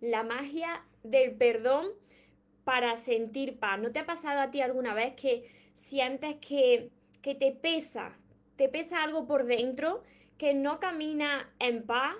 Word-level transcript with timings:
la 0.00 0.22
magia 0.22 0.84
del 1.02 1.32
perdón 1.32 1.88
para 2.64 2.96
sentir 2.96 3.58
paz. 3.58 3.80
¿No 3.80 3.92
te 3.92 4.00
ha 4.00 4.06
pasado 4.06 4.40
a 4.40 4.50
ti 4.50 4.60
alguna 4.60 4.94
vez 4.94 5.14
que 5.14 5.50
sientes 5.72 6.36
que, 6.36 6.90
que 7.22 7.34
te 7.34 7.52
pesa, 7.52 8.16
te 8.56 8.68
pesa 8.68 9.02
algo 9.02 9.26
por 9.26 9.44
dentro, 9.44 10.02
que 10.36 10.54
no 10.54 10.78
camina 10.78 11.50
en 11.58 11.84
paz, 11.84 12.14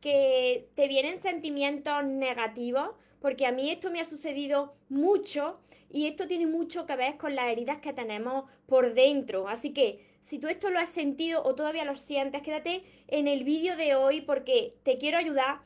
que 0.00 0.68
te 0.74 0.88
vienen 0.88 1.20
sentimientos 1.20 2.04
negativos? 2.04 2.90
Porque 3.20 3.46
a 3.46 3.52
mí 3.52 3.70
esto 3.70 3.90
me 3.90 4.00
ha 4.00 4.04
sucedido 4.04 4.74
mucho 4.88 5.60
y 5.90 6.06
esto 6.06 6.26
tiene 6.26 6.46
mucho 6.46 6.86
que 6.86 6.96
ver 6.96 7.16
con 7.18 7.34
las 7.34 7.50
heridas 7.50 7.78
que 7.80 7.92
tenemos 7.92 8.44
por 8.66 8.94
dentro. 8.94 9.48
Así 9.48 9.72
que 9.74 10.06
si 10.22 10.38
tú 10.38 10.48
esto 10.48 10.70
lo 10.70 10.78
has 10.78 10.88
sentido 10.88 11.42
o 11.44 11.54
todavía 11.54 11.84
lo 11.84 11.96
sientes, 11.96 12.42
quédate 12.42 12.84
en 13.08 13.28
el 13.28 13.44
vídeo 13.44 13.76
de 13.76 13.94
hoy 13.94 14.20
porque 14.20 14.70
te 14.82 14.96
quiero 14.96 15.18
ayudar 15.18 15.60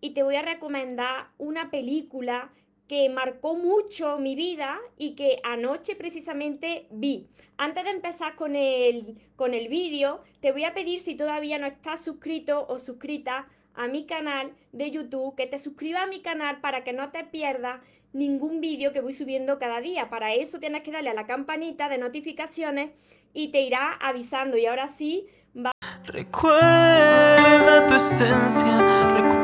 y 0.00 0.10
te 0.10 0.22
voy 0.22 0.36
a 0.36 0.42
recomendar 0.42 1.28
una 1.38 1.70
película 1.70 2.50
que 2.88 3.08
marcó 3.08 3.54
mucho 3.54 4.18
mi 4.18 4.34
vida 4.34 4.78
y 4.98 5.14
que 5.14 5.40
anoche 5.42 5.96
precisamente 5.96 6.86
vi. 6.90 7.28
Antes 7.56 7.84
de 7.84 7.90
empezar 7.90 8.34
con 8.34 8.56
el, 8.56 9.16
con 9.36 9.54
el 9.54 9.68
vídeo, 9.68 10.22
te 10.40 10.52
voy 10.52 10.64
a 10.64 10.74
pedir 10.74 11.00
si 11.00 11.14
todavía 11.14 11.58
no 11.58 11.66
estás 11.66 12.04
suscrito 12.04 12.66
o 12.68 12.78
suscrita 12.78 13.48
a 13.74 13.88
mi 13.88 14.04
canal 14.06 14.52
de 14.72 14.90
YouTube, 14.90 15.34
que 15.34 15.46
te 15.46 15.58
suscribas 15.58 16.02
a 16.02 16.06
mi 16.06 16.20
canal 16.20 16.60
para 16.60 16.84
que 16.84 16.92
no 16.92 17.10
te 17.10 17.24
pierdas 17.24 17.80
ningún 18.12 18.60
vídeo 18.60 18.92
que 18.92 19.00
voy 19.00 19.12
subiendo 19.12 19.58
cada 19.58 19.80
día. 19.80 20.08
Para 20.08 20.34
eso 20.34 20.60
tienes 20.60 20.82
que 20.82 20.92
darle 20.92 21.10
a 21.10 21.14
la 21.14 21.26
campanita 21.26 21.88
de 21.88 21.98
notificaciones 21.98 22.90
y 23.32 23.48
te 23.48 23.62
irá 23.62 23.92
avisando. 23.92 24.56
Y 24.56 24.66
ahora 24.66 24.88
sí. 24.88 25.26
Recuerda 26.04 27.86
tu 27.86 27.94
esencia, 27.94 29.43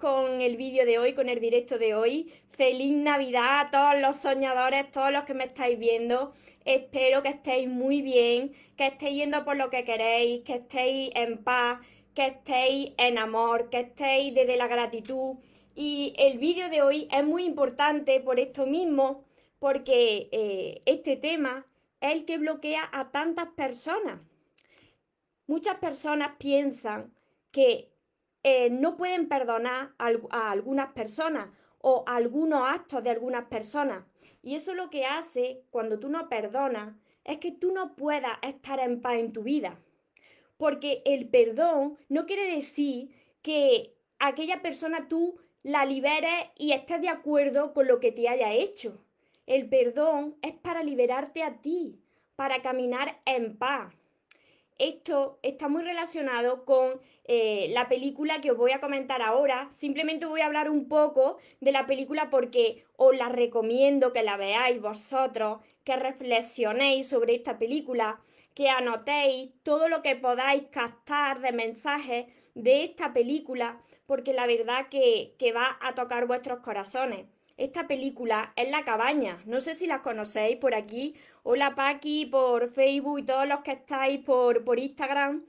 Con 0.00 0.42
el 0.42 0.58
vídeo 0.58 0.84
de 0.84 0.98
hoy, 0.98 1.14
con 1.14 1.28
el 1.30 1.40
directo 1.40 1.78
de 1.78 1.94
hoy. 1.94 2.30
Feliz 2.50 2.92
Navidad 2.92 3.60
a 3.60 3.70
todos 3.70 4.00
los 4.00 4.16
soñadores, 4.16 4.90
todos 4.90 5.10
los 5.10 5.24
que 5.24 5.32
me 5.32 5.44
estáis 5.44 5.78
viendo. 5.78 6.32
Espero 6.66 7.22
que 7.22 7.30
estéis 7.30 7.66
muy 7.68 8.02
bien, 8.02 8.52
que 8.76 8.88
estéis 8.88 9.16
yendo 9.16 9.44
por 9.44 9.56
lo 9.56 9.70
que 9.70 9.84
queréis, 9.84 10.42
que 10.42 10.56
estéis 10.56 11.10
en 11.14 11.42
paz, 11.42 11.78
que 12.14 12.26
estéis 12.26 12.92
en 12.98 13.16
amor, 13.16 13.70
que 13.70 13.80
estéis 13.80 14.34
desde 14.34 14.58
la 14.58 14.66
gratitud. 14.66 15.36
Y 15.74 16.12
el 16.18 16.38
vídeo 16.38 16.68
de 16.68 16.82
hoy 16.82 17.08
es 17.10 17.24
muy 17.24 17.44
importante 17.44 18.20
por 18.20 18.38
esto 18.38 18.66
mismo, 18.66 19.24
porque 19.58 20.28
eh, 20.30 20.82
este 20.84 21.16
tema 21.16 21.66
es 22.00 22.12
el 22.12 22.24
que 22.26 22.36
bloquea 22.36 22.88
a 22.92 23.10
tantas 23.10 23.48
personas. 23.56 24.20
Muchas 25.46 25.76
personas 25.76 26.32
piensan 26.38 27.14
que 27.50 27.95
eh, 28.48 28.70
no 28.70 28.96
pueden 28.96 29.26
perdonar 29.26 29.92
a, 29.98 30.50
algunas 30.52 30.92
personas 30.92 31.48
o 31.80 32.04
a 32.06 32.14
algunos 32.14 32.62
actos 32.64 33.02
de 33.02 33.10
algunas 33.10 33.46
personas. 33.46 34.04
Y 34.40 34.54
eso 34.54 34.72
lo 34.72 34.88
que 34.88 35.04
hace 35.04 35.64
cuando 35.70 35.98
tú 35.98 36.08
no 36.08 36.28
perdonas 36.28 36.94
es 37.24 37.38
que 37.38 37.50
tú 37.50 37.72
no 37.72 37.96
puedas 37.96 38.38
estar 38.42 38.78
en 38.78 39.02
paz 39.02 39.14
en 39.14 39.32
tu 39.32 39.42
vida. 39.42 39.80
Porque 40.58 41.02
el 41.04 41.28
perdón 41.28 41.98
no 42.08 42.24
quiere 42.26 42.54
decir 42.54 43.10
que 43.42 43.96
aquella 44.20 44.62
persona 44.62 45.08
tú 45.08 45.40
la 45.64 45.84
liberes 45.84 46.46
y 46.56 46.70
estés 46.70 47.00
de 47.00 47.08
acuerdo 47.08 47.74
con 47.74 47.88
lo 47.88 47.98
que 47.98 48.12
te 48.12 48.28
haya 48.28 48.52
hecho. 48.52 49.04
El 49.46 49.68
perdón 49.68 50.36
es 50.42 50.54
para 50.54 50.84
liberarte 50.84 51.42
a 51.42 51.60
ti, 51.60 52.00
para 52.36 52.62
caminar 52.62 53.20
en 53.24 53.58
paz. 53.58 53.92
Esto 54.78 55.38
está 55.42 55.68
muy 55.68 55.82
relacionado 55.82 56.66
con 56.66 57.00
eh, 57.24 57.68
la 57.70 57.88
película 57.88 58.42
que 58.42 58.50
os 58.50 58.58
voy 58.58 58.72
a 58.72 58.80
comentar 58.80 59.22
ahora. 59.22 59.68
Simplemente 59.70 60.26
voy 60.26 60.42
a 60.42 60.46
hablar 60.46 60.68
un 60.68 60.86
poco 60.86 61.38
de 61.60 61.72
la 61.72 61.86
película 61.86 62.28
porque 62.28 62.84
os 62.96 63.16
la 63.16 63.30
recomiendo 63.30 64.12
que 64.12 64.22
la 64.22 64.36
veáis 64.36 64.78
vosotros, 64.82 65.60
que 65.82 65.96
reflexionéis 65.96 67.08
sobre 67.08 67.36
esta 67.36 67.58
película, 67.58 68.20
que 68.54 68.68
anotéis 68.68 69.50
todo 69.62 69.88
lo 69.88 70.02
que 70.02 70.14
podáis 70.14 70.64
captar 70.70 71.40
de 71.40 71.52
mensajes 71.52 72.26
de 72.54 72.84
esta 72.84 73.14
película, 73.14 73.80
porque 74.04 74.34
la 74.34 74.46
verdad 74.46 74.88
que, 74.90 75.34
que 75.38 75.52
va 75.52 75.78
a 75.80 75.94
tocar 75.94 76.26
vuestros 76.26 76.60
corazones. 76.60 77.26
Esta 77.56 77.88
película 77.88 78.52
es 78.54 78.70
La 78.70 78.84
Cabaña. 78.84 79.42
No 79.46 79.60
sé 79.60 79.74
si 79.74 79.86
la 79.86 80.02
conocéis 80.02 80.56
por 80.58 80.74
aquí. 80.74 81.14
Hola 81.42 81.74
Paqui, 81.74 82.26
por 82.26 82.68
Facebook 82.68 83.20
y 83.20 83.22
todos 83.22 83.48
los 83.48 83.60
que 83.60 83.72
estáis 83.72 84.20
por, 84.20 84.62
por 84.62 84.78
Instagram. 84.78 85.42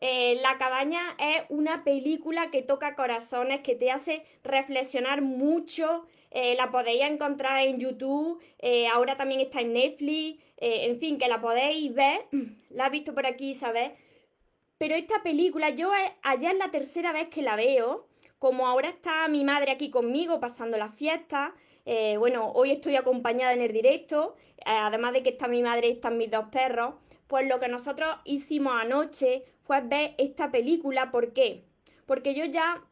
Eh, 0.00 0.40
la 0.42 0.58
Cabaña 0.58 1.00
es 1.20 1.44
una 1.50 1.84
película 1.84 2.50
que 2.50 2.62
toca 2.62 2.96
corazones, 2.96 3.60
que 3.60 3.76
te 3.76 3.92
hace 3.92 4.24
reflexionar 4.42 5.22
mucho. 5.22 6.04
Eh, 6.32 6.56
la 6.56 6.72
podéis 6.72 7.02
encontrar 7.02 7.64
en 7.64 7.78
YouTube, 7.78 8.42
eh, 8.58 8.88
ahora 8.88 9.16
también 9.16 9.40
está 9.40 9.60
en 9.60 9.74
Netflix, 9.74 10.42
en 10.56 10.98
fin, 10.98 11.16
que 11.16 11.28
la 11.28 11.40
podéis 11.40 11.94
ver. 11.94 12.22
La 12.70 12.86
he 12.86 12.90
visto 12.90 13.14
por 13.14 13.26
aquí, 13.26 13.54
¿sabes? 13.54 13.92
Pero 14.78 14.94
esta 14.94 15.22
película, 15.22 15.70
yo 15.70 15.92
allá 16.22 16.50
es 16.50 16.58
la 16.58 16.70
tercera 16.70 17.12
vez 17.12 17.28
que 17.28 17.42
la 17.42 17.54
veo 17.54 18.08
como 18.42 18.66
ahora 18.66 18.88
está 18.88 19.28
mi 19.28 19.44
madre 19.44 19.70
aquí 19.70 19.88
conmigo 19.88 20.40
pasando 20.40 20.76
las 20.76 20.92
fiestas, 20.96 21.52
eh, 21.86 22.16
bueno, 22.16 22.50
hoy 22.56 22.72
estoy 22.72 22.96
acompañada 22.96 23.52
en 23.52 23.60
el 23.60 23.72
directo, 23.72 24.34
eh, 24.58 24.62
además 24.66 25.12
de 25.12 25.22
que 25.22 25.28
está 25.28 25.46
mi 25.46 25.62
madre 25.62 25.86
y 25.86 25.92
están 25.92 26.18
mis 26.18 26.28
dos 26.28 26.46
perros, 26.50 26.94
pues 27.28 27.48
lo 27.48 27.60
que 27.60 27.68
nosotros 27.68 28.16
hicimos 28.24 28.72
anoche 28.76 29.44
fue 29.62 29.80
ver 29.82 30.16
esta 30.18 30.50
película. 30.50 31.12
¿Por 31.12 31.32
qué? 31.32 31.62
Porque 32.04 32.34
yo 32.34 32.44
ya, 32.44 32.84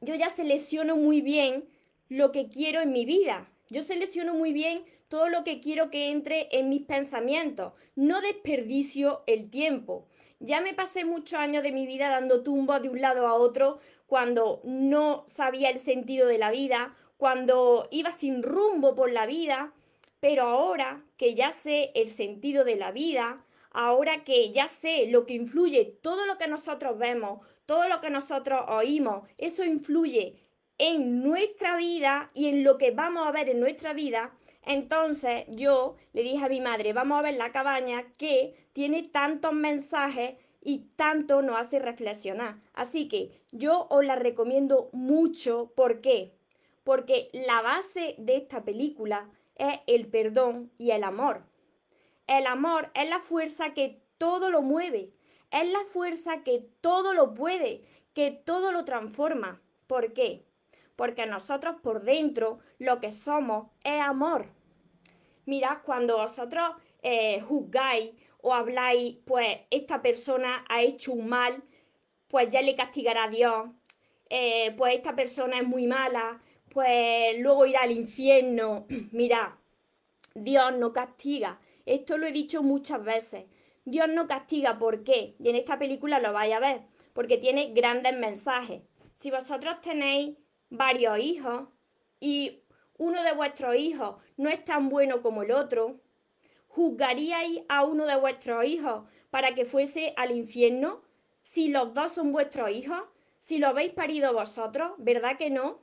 yo 0.00 0.14
ya 0.14 0.30
selecciono 0.30 0.94
muy 0.94 1.22
bien 1.22 1.64
lo 2.08 2.30
que 2.30 2.48
quiero 2.48 2.80
en 2.80 2.92
mi 2.92 3.04
vida. 3.04 3.50
Yo 3.70 3.82
selecciono 3.82 4.32
muy 4.32 4.52
bien 4.52 4.84
todo 5.08 5.28
lo 5.28 5.42
que 5.42 5.58
quiero 5.58 5.90
que 5.90 6.12
entre 6.12 6.46
en 6.56 6.68
mis 6.68 6.82
pensamientos. 6.82 7.72
No 7.96 8.20
desperdicio 8.20 9.24
el 9.26 9.50
tiempo. 9.50 10.06
Ya 10.38 10.60
me 10.60 10.72
pasé 10.72 11.04
muchos 11.04 11.36
años 11.40 11.64
de 11.64 11.72
mi 11.72 11.84
vida 11.84 12.10
dando 12.10 12.44
tumbos 12.44 12.80
de 12.80 12.88
un 12.88 13.00
lado 13.00 13.26
a 13.26 13.34
otro 13.34 13.80
cuando 14.08 14.60
no 14.64 15.24
sabía 15.28 15.68
el 15.68 15.78
sentido 15.78 16.26
de 16.26 16.38
la 16.38 16.50
vida, 16.50 16.96
cuando 17.18 17.86
iba 17.90 18.10
sin 18.10 18.42
rumbo 18.42 18.94
por 18.94 19.12
la 19.12 19.26
vida, 19.26 19.74
pero 20.18 20.44
ahora 20.44 21.04
que 21.18 21.34
ya 21.34 21.50
sé 21.50 21.92
el 21.94 22.08
sentido 22.08 22.64
de 22.64 22.76
la 22.76 22.90
vida, 22.90 23.44
ahora 23.70 24.24
que 24.24 24.50
ya 24.50 24.66
sé 24.66 25.06
lo 25.08 25.26
que 25.26 25.34
influye, 25.34 25.84
todo 25.84 26.24
lo 26.24 26.38
que 26.38 26.48
nosotros 26.48 26.98
vemos, 26.98 27.46
todo 27.66 27.86
lo 27.86 28.00
que 28.00 28.08
nosotros 28.08 28.62
oímos, 28.68 29.28
eso 29.36 29.62
influye 29.62 30.36
en 30.78 31.22
nuestra 31.22 31.76
vida 31.76 32.30
y 32.32 32.46
en 32.46 32.64
lo 32.64 32.78
que 32.78 32.92
vamos 32.92 33.26
a 33.26 33.30
ver 33.30 33.50
en 33.50 33.60
nuestra 33.60 33.92
vida, 33.92 34.32
entonces 34.62 35.44
yo 35.48 35.96
le 36.14 36.22
dije 36.22 36.44
a 36.44 36.48
mi 36.48 36.62
madre, 36.62 36.94
vamos 36.94 37.18
a 37.18 37.22
ver 37.22 37.34
la 37.34 37.52
cabaña 37.52 38.10
que 38.16 38.68
tiene 38.72 39.02
tantos 39.02 39.52
mensajes 39.52 40.36
y 40.68 40.80
tanto 40.96 41.40
nos 41.40 41.56
hace 41.56 41.78
reflexionar. 41.78 42.60
Así 42.74 43.08
que 43.08 43.40
yo 43.52 43.86
os 43.88 44.04
la 44.04 44.16
recomiendo 44.16 44.90
mucho. 44.92 45.72
¿Por 45.74 46.02
qué? 46.02 46.34
Porque 46.84 47.30
la 47.32 47.62
base 47.62 48.16
de 48.18 48.36
esta 48.36 48.64
película 48.64 49.30
es 49.54 49.80
el 49.86 50.08
perdón 50.08 50.70
y 50.76 50.90
el 50.90 51.04
amor. 51.04 51.42
El 52.26 52.46
amor 52.46 52.90
es 52.92 53.08
la 53.08 53.18
fuerza 53.18 53.72
que 53.72 54.02
todo 54.18 54.50
lo 54.50 54.60
mueve, 54.60 55.10
es 55.50 55.72
la 55.72 55.86
fuerza 55.90 56.42
que 56.44 56.68
todo 56.82 57.14
lo 57.14 57.32
puede, 57.32 57.80
que 58.12 58.30
todo 58.30 58.70
lo 58.70 58.84
transforma. 58.84 59.62
¿Por 59.86 60.12
qué? 60.12 60.44
Porque 60.96 61.24
nosotros 61.24 61.76
por 61.82 62.02
dentro 62.02 62.58
lo 62.78 63.00
que 63.00 63.10
somos 63.10 63.68
es 63.84 64.02
amor. 64.02 64.50
Mirad, 65.46 65.78
cuando 65.86 66.18
vosotros 66.18 66.72
eh, 67.00 67.40
juzgáis 67.40 68.10
o 68.40 68.54
habláis, 68.54 69.16
pues 69.24 69.58
esta 69.70 70.02
persona 70.02 70.64
ha 70.68 70.82
hecho 70.82 71.12
un 71.12 71.28
mal, 71.28 71.62
pues 72.28 72.50
ya 72.50 72.62
le 72.62 72.76
castigará 72.76 73.24
a 73.24 73.28
Dios, 73.28 73.68
eh, 74.30 74.74
pues 74.76 74.94
esta 74.94 75.16
persona 75.16 75.58
es 75.58 75.66
muy 75.66 75.86
mala, 75.86 76.40
pues 76.68 77.40
luego 77.40 77.66
irá 77.66 77.82
al 77.82 77.92
infierno. 77.92 78.86
Mira, 79.12 79.58
Dios 80.34 80.76
no 80.76 80.92
castiga. 80.92 81.60
Esto 81.86 82.18
lo 82.18 82.26
he 82.26 82.32
dicho 82.32 82.62
muchas 82.62 83.02
veces. 83.02 83.44
Dios 83.84 84.08
no 84.08 84.26
castiga, 84.26 84.78
¿por 84.78 85.02
qué? 85.02 85.34
Y 85.38 85.48
en 85.48 85.56
esta 85.56 85.78
película 85.78 86.18
lo 86.20 86.32
vais 86.32 86.52
a 86.52 86.60
ver, 86.60 86.82
porque 87.14 87.38
tiene 87.38 87.72
grandes 87.72 88.16
mensajes. 88.18 88.82
Si 89.14 89.30
vosotros 89.30 89.80
tenéis 89.80 90.36
varios 90.68 91.18
hijos 91.18 91.68
y 92.20 92.60
uno 92.98 93.22
de 93.22 93.32
vuestros 93.32 93.76
hijos 93.76 94.16
no 94.36 94.50
es 94.50 94.62
tan 94.64 94.90
bueno 94.90 95.22
como 95.22 95.42
el 95.42 95.52
otro, 95.52 96.00
¿Juzgaríais 96.68 97.62
a 97.68 97.84
uno 97.84 98.06
de 98.06 98.16
vuestros 98.16 98.64
hijos 98.64 99.04
para 99.30 99.54
que 99.54 99.64
fuese 99.64 100.14
al 100.16 100.30
infierno? 100.30 101.02
Si 101.42 101.68
los 101.68 101.92
dos 101.94 102.12
son 102.12 102.32
vuestros 102.32 102.70
hijos, 102.70 103.02
si 103.40 103.58
lo 103.58 103.68
habéis 103.68 103.92
parido 103.92 104.32
vosotros, 104.32 104.92
¿verdad 104.98 105.36
que 105.38 105.50
no? 105.50 105.80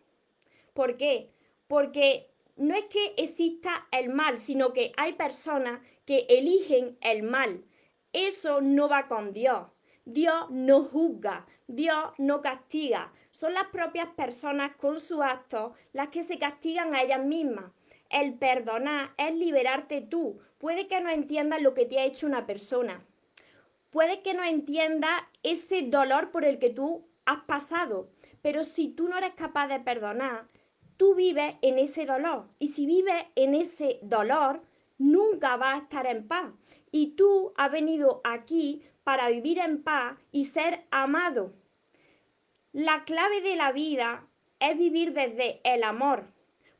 ¿Por 0.73 0.97
qué? 0.97 1.33
Porque 1.67 2.31
no 2.55 2.75
es 2.75 2.85
que 2.85 3.13
exista 3.17 3.87
el 3.91 4.09
mal, 4.09 4.39
sino 4.39 4.71
que 4.71 4.93
hay 4.97 5.13
personas 5.13 5.81
que 6.05 6.25
eligen 6.29 6.97
el 7.01 7.23
mal. 7.23 7.65
Eso 8.13 8.61
no 8.61 8.87
va 8.87 9.07
con 9.07 9.33
Dios. 9.33 9.67
Dios 10.05 10.45
no 10.51 10.83
juzga, 10.83 11.47
Dios 11.67 12.13
no 12.19 12.41
castiga. 12.41 13.11
Son 13.31 13.53
las 13.53 13.65
propias 13.65 14.09
personas 14.09 14.75
con 14.75 14.99
su 14.99 15.23
acto 15.23 15.73
las 15.93 16.09
que 16.09 16.23
se 16.23 16.37
castigan 16.37 16.93
a 16.93 17.01
ellas 17.01 17.25
mismas. 17.25 17.71
El 18.09 18.35
perdonar 18.35 19.13
es 19.17 19.35
liberarte 19.35 20.01
tú. 20.01 20.39
Puede 20.57 20.85
que 20.85 21.01
no 21.01 21.09
entiendas 21.09 21.61
lo 21.61 21.73
que 21.73 21.85
te 21.85 21.99
ha 21.99 22.05
hecho 22.05 22.27
una 22.27 22.45
persona. 22.45 23.03
Puede 23.89 24.21
que 24.21 24.33
no 24.33 24.43
entiendas 24.43 25.21
ese 25.43 25.83
dolor 25.83 26.31
por 26.31 26.45
el 26.45 26.59
que 26.59 26.69
tú 26.69 27.07
has 27.25 27.43
pasado. 27.43 28.09
Pero 28.41 28.63
si 28.63 28.89
tú 28.89 29.07
no 29.07 29.17
eres 29.17 29.33
capaz 29.33 29.67
de 29.67 29.79
perdonar, 29.79 30.47
tú 30.97 31.15
vives 31.15 31.55
en 31.61 31.79
ese 31.79 32.05
dolor. 32.05 32.47
Y 32.59 32.67
si 32.67 32.85
vives 32.85 33.25
en 33.35 33.55
ese 33.55 33.99
dolor, 34.01 34.61
nunca 34.97 35.57
vas 35.57 35.75
a 35.75 35.83
estar 35.83 36.05
en 36.07 36.27
paz. 36.27 36.51
Y 36.91 37.15
tú 37.15 37.53
has 37.57 37.71
venido 37.71 38.21
aquí 38.23 38.83
para 39.03 39.29
vivir 39.29 39.59
en 39.59 39.83
paz 39.83 40.17
y 40.31 40.45
ser 40.45 40.85
amado. 40.91 41.53
La 42.71 43.05
clave 43.05 43.41
de 43.41 43.55
la 43.55 43.71
vida 43.71 44.27
es 44.59 44.77
vivir 44.77 45.13
desde 45.13 45.61
el 45.63 45.83
amor, 45.83 46.25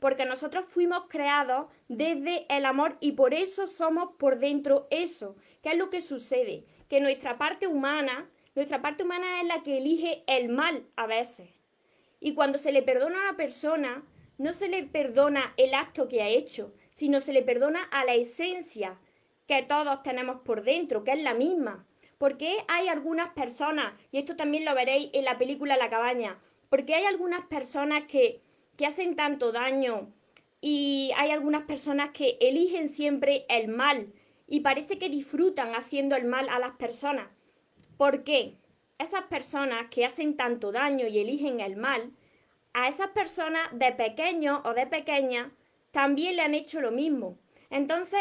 porque 0.05 0.25
nosotros 0.25 0.65
fuimos 0.67 1.05
creados 1.09 1.65
desde 1.87 2.45
el 2.55 2.67
amor 2.67 2.95
y 2.99 3.13
por 3.13 3.33
eso 3.33 3.65
somos 3.65 4.11
por 4.19 4.37
dentro 4.37 4.85
eso. 4.91 5.35
¿Qué 5.63 5.71
es 5.71 5.77
lo 5.77 5.89
que 5.89 5.99
sucede? 5.99 6.63
Que 6.87 7.01
nuestra 7.01 7.39
parte 7.39 7.65
humana, 7.65 8.29
nuestra 8.53 8.83
parte 8.83 9.03
humana 9.03 9.41
es 9.41 9.47
la 9.47 9.63
que 9.63 9.79
elige 9.79 10.23
el 10.27 10.49
mal 10.49 10.85
a 10.95 11.07
veces. 11.07 11.49
Y 12.19 12.35
cuando 12.35 12.59
se 12.59 12.71
le 12.71 12.83
perdona 12.83 13.17
a 13.17 13.29
una 13.29 13.35
persona, 13.35 14.03
no 14.37 14.53
se 14.53 14.67
le 14.67 14.83
perdona 14.83 15.55
el 15.57 15.73
acto 15.73 16.07
que 16.07 16.21
ha 16.21 16.27
hecho, 16.27 16.71
sino 16.91 17.19
se 17.19 17.33
le 17.33 17.41
perdona 17.41 17.81
a 17.85 18.05
la 18.05 18.13
esencia 18.13 18.99
que 19.47 19.63
todos 19.63 20.03
tenemos 20.03 20.41
por 20.41 20.61
dentro, 20.61 21.03
que 21.03 21.13
es 21.13 21.23
la 21.23 21.33
misma. 21.33 21.83
Porque 22.19 22.63
hay 22.67 22.89
algunas 22.89 23.33
personas, 23.33 23.93
y 24.11 24.19
esto 24.19 24.35
también 24.35 24.65
lo 24.65 24.75
veréis 24.75 25.09
en 25.13 25.25
la 25.25 25.39
película 25.39 25.77
La 25.77 25.89
cabaña, 25.89 26.37
porque 26.69 26.93
hay 26.93 27.05
algunas 27.05 27.47
personas 27.47 28.03
que, 28.07 28.44
que 28.77 28.86
hacen 28.86 29.16
tanto 29.16 29.51
daño 29.51 30.12
y 30.62 31.12
hay 31.16 31.31
algunas 31.31 31.63
personas 31.63 32.12
que 32.12 32.38
eligen 32.42 32.89
siempre 32.89 33.45
el 33.50 33.68
mal 33.68 34.13
y 34.48 34.62
parece 34.62 34.98
que 34.98 35.10
disfrutan 35.10 35.75
haciendo 35.75 36.16
el 36.16 36.25
mal 36.25 36.50
a 36.50 36.60
las 36.60 36.75
personas. 36.75 37.27
¿Por 37.98 38.24
qué? 38.24 38.57
Esas 38.98 39.24
personas 39.24 39.88
que 39.89 40.06
hacen 40.06 40.38
tanto 40.38 40.72
daño 40.72 41.07
y 41.07 41.19
eligen 41.19 41.60
el 41.60 41.75
mal, 41.75 42.13
a 42.74 42.89
esas 42.89 43.10
personas 43.10 43.68
de 43.74 43.92
pequeño 43.92 44.62
o 44.66 44.74
de 44.74 44.88
pequeña 44.88 45.51
también 45.92 46.36
le 46.36 46.42
han 46.42 46.54
hecho 46.54 46.81
lo 46.81 46.92
mismo. 46.92 47.38
Entonces 47.69 48.19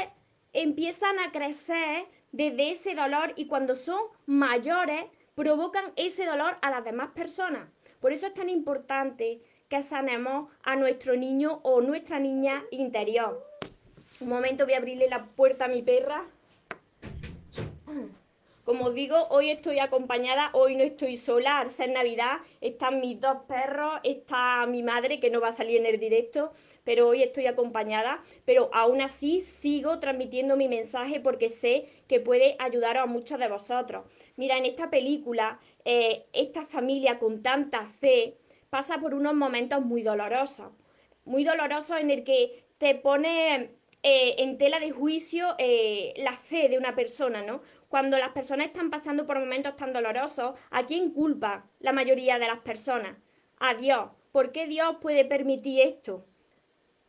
empiezan 0.52 1.18
a 1.18 1.32
crecer 1.32 2.06
desde 2.30 2.70
ese 2.70 2.94
dolor 2.94 3.32
y 3.36 3.46
cuando 3.46 3.74
son 3.74 4.00
mayores 4.26 5.04
provocan 5.34 5.92
ese 5.96 6.24
dolor 6.24 6.56
a 6.62 6.70
las 6.70 6.84
demás 6.84 7.10
personas. 7.10 7.68
Por 8.00 8.12
eso 8.12 8.26
es 8.26 8.34
tan 8.34 8.48
importante 8.48 9.42
que 9.68 9.82
sanemos 9.82 10.50
a 10.62 10.76
nuestro 10.76 11.16
niño 11.16 11.60
o 11.62 11.80
nuestra 11.80 12.18
niña 12.18 12.64
interior. 12.70 13.44
Un 14.20 14.28
momento 14.28 14.64
voy 14.64 14.74
a 14.74 14.78
abrirle 14.78 15.08
la 15.08 15.24
puerta 15.24 15.64
a 15.64 15.68
mi 15.68 15.82
perra. 15.82 16.26
Como 18.64 18.90
digo, 18.92 19.26
hoy 19.28 19.50
estoy 19.50 19.78
acompañada, 19.78 20.48
hoy 20.54 20.74
no 20.74 20.84
estoy 20.84 21.18
sola, 21.18 21.58
al 21.58 21.68
ser 21.68 21.90
Navidad 21.90 22.38
están 22.62 22.98
mis 22.98 23.20
dos 23.20 23.42
perros, 23.46 24.00
está 24.04 24.64
mi 24.66 24.82
madre 24.82 25.20
que 25.20 25.28
no 25.28 25.38
va 25.42 25.48
a 25.48 25.52
salir 25.52 25.80
en 25.80 25.86
el 25.86 26.00
directo, 26.00 26.50
pero 26.82 27.08
hoy 27.08 27.22
estoy 27.22 27.46
acompañada, 27.46 28.22
pero 28.46 28.70
aún 28.72 29.02
así 29.02 29.42
sigo 29.42 29.98
transmitiendo 29.98 30.56
mi 30.56 30.68
mensaje 30.68 31.20
porque 31.20 31.50
sé 31.50 31.90
que 32.08 32.20
puede 32.20 32.56
ayudar 32.58 32.96
a 32.96 33.04
muchos 33.04 33.38
de 33.38 33.48
vosotros. 33.48 34.06
Mira, 34.36 34.56
en 34.56 34.64
esta 34.64 34.88
película, 34.88 35.60
eh, 35.84 36.24
esta 36.32 36.64
familia 36.64 37.18
con 37.18 37.42
tanta 37.42 37.84
fe 37.84 38.38
pasa 38.74 38.98
por 38.98 39.14
unos 39.14 39.34
momentos 39.34 39.84
muy 39.84 40.02
dolorosos, 40.02 40.72
muy 41.24 41.44
dolorosos 41.44 41.96
en 42.00 42.10
el 42.10 42.24
que 42.24 42.64
te 42.78 42.96
pone 42.96 43.70
eh, 44.02 44.34
en 44.38 44.58
tela 44.58 44.80
de 44.80 44.90
juicio 44.90 45.54
eh, 45.58 46.12
la 46.16 46.32
fe 46.32 46.68
de 46.68 46.76
una 46.76 46.96
persona, 46.96 47.42
¿no? 47.42 47.62
cuando 47.86 48.18
las 48.18 48.30
personas 48.30 48.66
están 48.66 48.90
pasando 48.90 49.26
por 49.26 49.38
momentos 49.38 49.76
tan 49.76 49.92
dolorosos, 49.92 50.58
¿a 50.72 50.86
quién 50.86 51.10
culpa 51.12 51.70
la 51.78 51.92
mayoría 51.92 52.40
de 52.40 52.48
las 52.48 52.58
personas? 52.62 53.16
A 53.60 53.74
Dios. 53.74 54.08
¿Por 54.32 54.50
qué 54.50 54.66
Dios 54.66 54.96
puede 55.00 55.24
permitir 55.24 55.80
esto? 55.80 56.26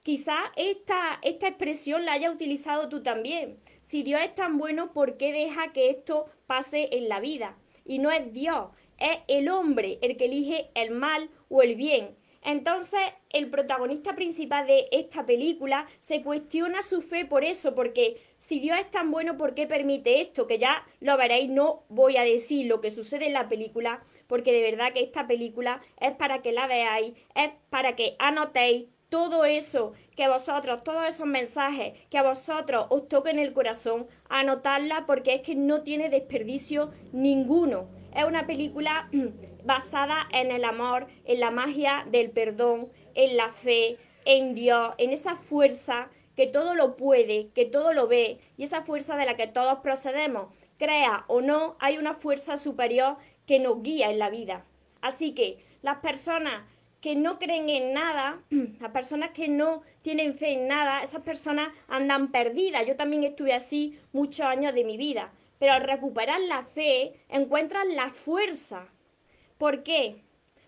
Quizá 0.04 0.38
esta, 0.56 1.18
esta 1.24 1.48
expresión 1.48 2.06
la 2.06 2.14
haya 2.14 2.30
utilizado 2.30 2.90
tú 2.90 3.02
también. 3.02 3.58
Si 3.82 4.04
Dios 4.04 4.22
es 4.22 4.36
tan 4.36 4.60
bueno, 4.60 4.94
¿por 4.94 5.18
qué 5.18 5.32
deja 5.32 5.74
que 5.74 5.90
esto 5.90 6.28
pase 6.46 6.90
en 6.92 7.10
la 7.10 7.20
vida? 7.20 7.58
Y 7.86 7.98
no 7.98 8.12
es 8.12 8.32
Dios, 8.34 8.68
es 9.00 9.18
el 9.28 9.50
hombre 9.50 10.00
el 10.02 10.18
que 10.18 10.26
elige 10.26 10.70
el 10.76 10.92
mal 10.92 11.30
o 11.50 11.62
el 11.62 11.76
bien. 11.76 12.16
Entonces, 12.46 13.00
el 13.32 13.50
protagonista 13.50 14.16
principal 14.16 14.68
de 14.68 14.88
esta 14.92 15.26
película 15.26 15.88
se 16.00 16.22
cuestiona 16.22 16.84
su 16.84 17.02
fe 17.02 17.26
por 17.26 17.44
eso, 17.44 17.74
porque 17.74 18.22
si 18.38 18.60
Dios 18.60 18.78
es 18.78 18.92
tan 18.92 19.10
bueno, 19.10 19.36
¿por 19.36 19.56
qué 19.56 19.66
permite 19.66 20.22
esto? 20.22 20.46
Que 20.46 20.60
ya 20.60 20.86
lo 21.00 21.18
veréis, 21.18 21.50
no 21.50 21.86
voy 21.90 22.18
a 22.18 22.24
decir 22.24 22.68
lo 22.68 22.82
que 22.82 22.92
sucede 22.92 23.26
en 23.26 23.34
la 23.34 23.50
película, 23.50 24.04
porque 24.28 24.54
de 24.54 24.62
verdad 24.62 24.94
que 24.94 25.02
esta 25.02 25.26
película 25.26 25.82
es 26.00 26.12
para 26.12 26.44
que 26.44 26.52
la 26.52 26.68
veáis, 26.68 27.14
es 27.34 27.50
para 27.72 27.96
que 27.96 28.16
anotéis 28.20 28.86
todo 29.10 29.46
eso 29.46 29.94
que 30.16 30.28
vosotros, 30.28 30.84
todos 30.84 31.08
esos 31.08 31.26
mensajes 31.26 31.94
que 32.12 32.20
a 32.20 32.24
vosotros 32.24 32.86
os 32.90 33.08
toquen 33.08 33.40
el 33.40 33.54
corazón, 33.54 34.08
anotarla 34.30 35.08
porque 35.08 35.34
es 35.34 35.42
que 35.42 35.56
no 35.56 35.82
tiene 35.82 36.10
desperdicio 36.10 36.92
ninguno. 37.12 37.88
Es 38.16 38.24
una 38.24 38.48
película 38.48 39.10
basada 39.66 40.28
en 40.32 40.52
el 40.52 40.64
amor, 40.64 41.08
en 41.26 41.40
la 41.42 41.52
magia 41.52 42.06
del 42.10 42.32
perdón, 42.32 42.90
en 43.14 43.36
la 43.36 43.52
fe, 43.52 43.98
en 44.24 44.56
Dios, 44.56 44.94
en 44.98 45.12
esa 45.12 45.36
fuerza 45.36 46.10
que 46.36 46.48
todo 46.48 46.76
lo 46.76 46.96
puede, 46.96 47.50
que 47.54 47.66
todo 47.66 47.94
lo 47.94 48.08
ve 48.08 48.40
y 48.58 48.64
esa 48.64 48.84
fuerza 48.84 49.18
de 49.18 49.26
la 49.26 49.36
que 49.36 49.48
todos 49.48 49.80
procedemos. 49.80 50.54
Crea 50.78 51.26
o 51.28 51.42
no, 51.42 51.76
hay 51.80 51.98
una 51.98 52.14
fuerza 52.14 52.58
superior 52.58 53.18
que 53.46 53.60
nos 53.60 53.82
guía 53.84 54.10
en 54.10 54.20
la 54.20 54.30
vida. 54.30 54.66
Así 55.02 55.34
que 55.34 55.64
las 55.82 55.98
personas 55.98 56.64
que 57.02 57.16
no 57.16 57.38
creen 57.38 57.70
en 57.70 57.94
nada, 57.94 58.42
las 58.80 58.92
personas 58.92 59.30
que 59.30 59.48
no 59.48 59.84
tienen 60.02 60.36
fe 60.36 60.54
en 60.54 60.68
nada, 60.68 61.04
esas 61.04 61.22
personas 61.22 61.70
andan 61.88 62.32
perdidas. 62.32 62.88
Yo 62.88 62.96
también 62.96 63.24
estuve 63.24 63.54
así 63.54 64.00
muchos 64.12 64.46
años 64.46 64.74
de 64.74 64.84
mi 64.84 64.98
vida. 64.98 65.32
Pero 65.60 65.74
al 65.74 65.84
recuperar 65.84 66.40
la 66.42 66.64
fe, 66.64 67.14
encuentras 67.30 67.88
la 67.88 68.10
fuerza. 68.10 68.88
¿Por 69.58 69.84
qué? 69.84 70.24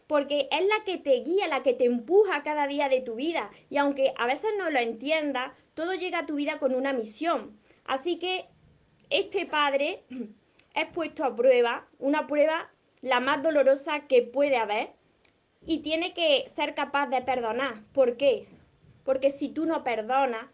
Porque 0.07 0.47
es 0.51 0.65
la 0.65 0.83
que 0.85 0.97
te 0.97 1.15
guía, 1.23 1.47
la 1.47 1.63
que 1.63 1.73
te 1.73 1.85
empuja 1.85 2.43
cada 2.43 2.67
día 2.67 2.87
de 2.87 3.01
tu 3.01 3.15
vida. 3.15 3.51
Y 3.69 3.77
aunque 3.77 4.13
a 4.17 4.25
veces 4.25 4.51
no 4.57 4.69
lo 4.69 4.79
entiendas, 4.79 5.51
todo 5.73 5.93
llega 5.93 6.19
a 6.19 6.25
tu 6.25 6.35
vida 6.35 6.59
con 6.59 6.73
una 6.73 6.93
misión. 6.93 7.59
Así 7.85 8.17
que 8.17 8.45
este 9.09 9.45
padre 9.45 10.03
es 10.75 10.85
puesto 10.93 11.25
a 11.25 11.35
prueba, 11.35 11.87
una 11.99 12.27
prueba 12.27 12.71
la 13.01 13.19
más 13.19 13.43
dolorosa 13.43 14.07
que 14.07 14.23
puede 14.23 14.57
haber, 14.57 14.89
y 15.65 15.79
tiene 15.79 16.13
que 16.13 16.45
ser 16.47 16.73
capaz 16.73 17.07
de 17.07 17.21
perdonar. 17.21 17.83
¿Por 17.93 18.17
qué? 18.17 18.47
Porque 19.03 19.29
si 19.29 19.49
tú 19.49 19.65
no 19.65 19.83
perdonas, 19.83 20.47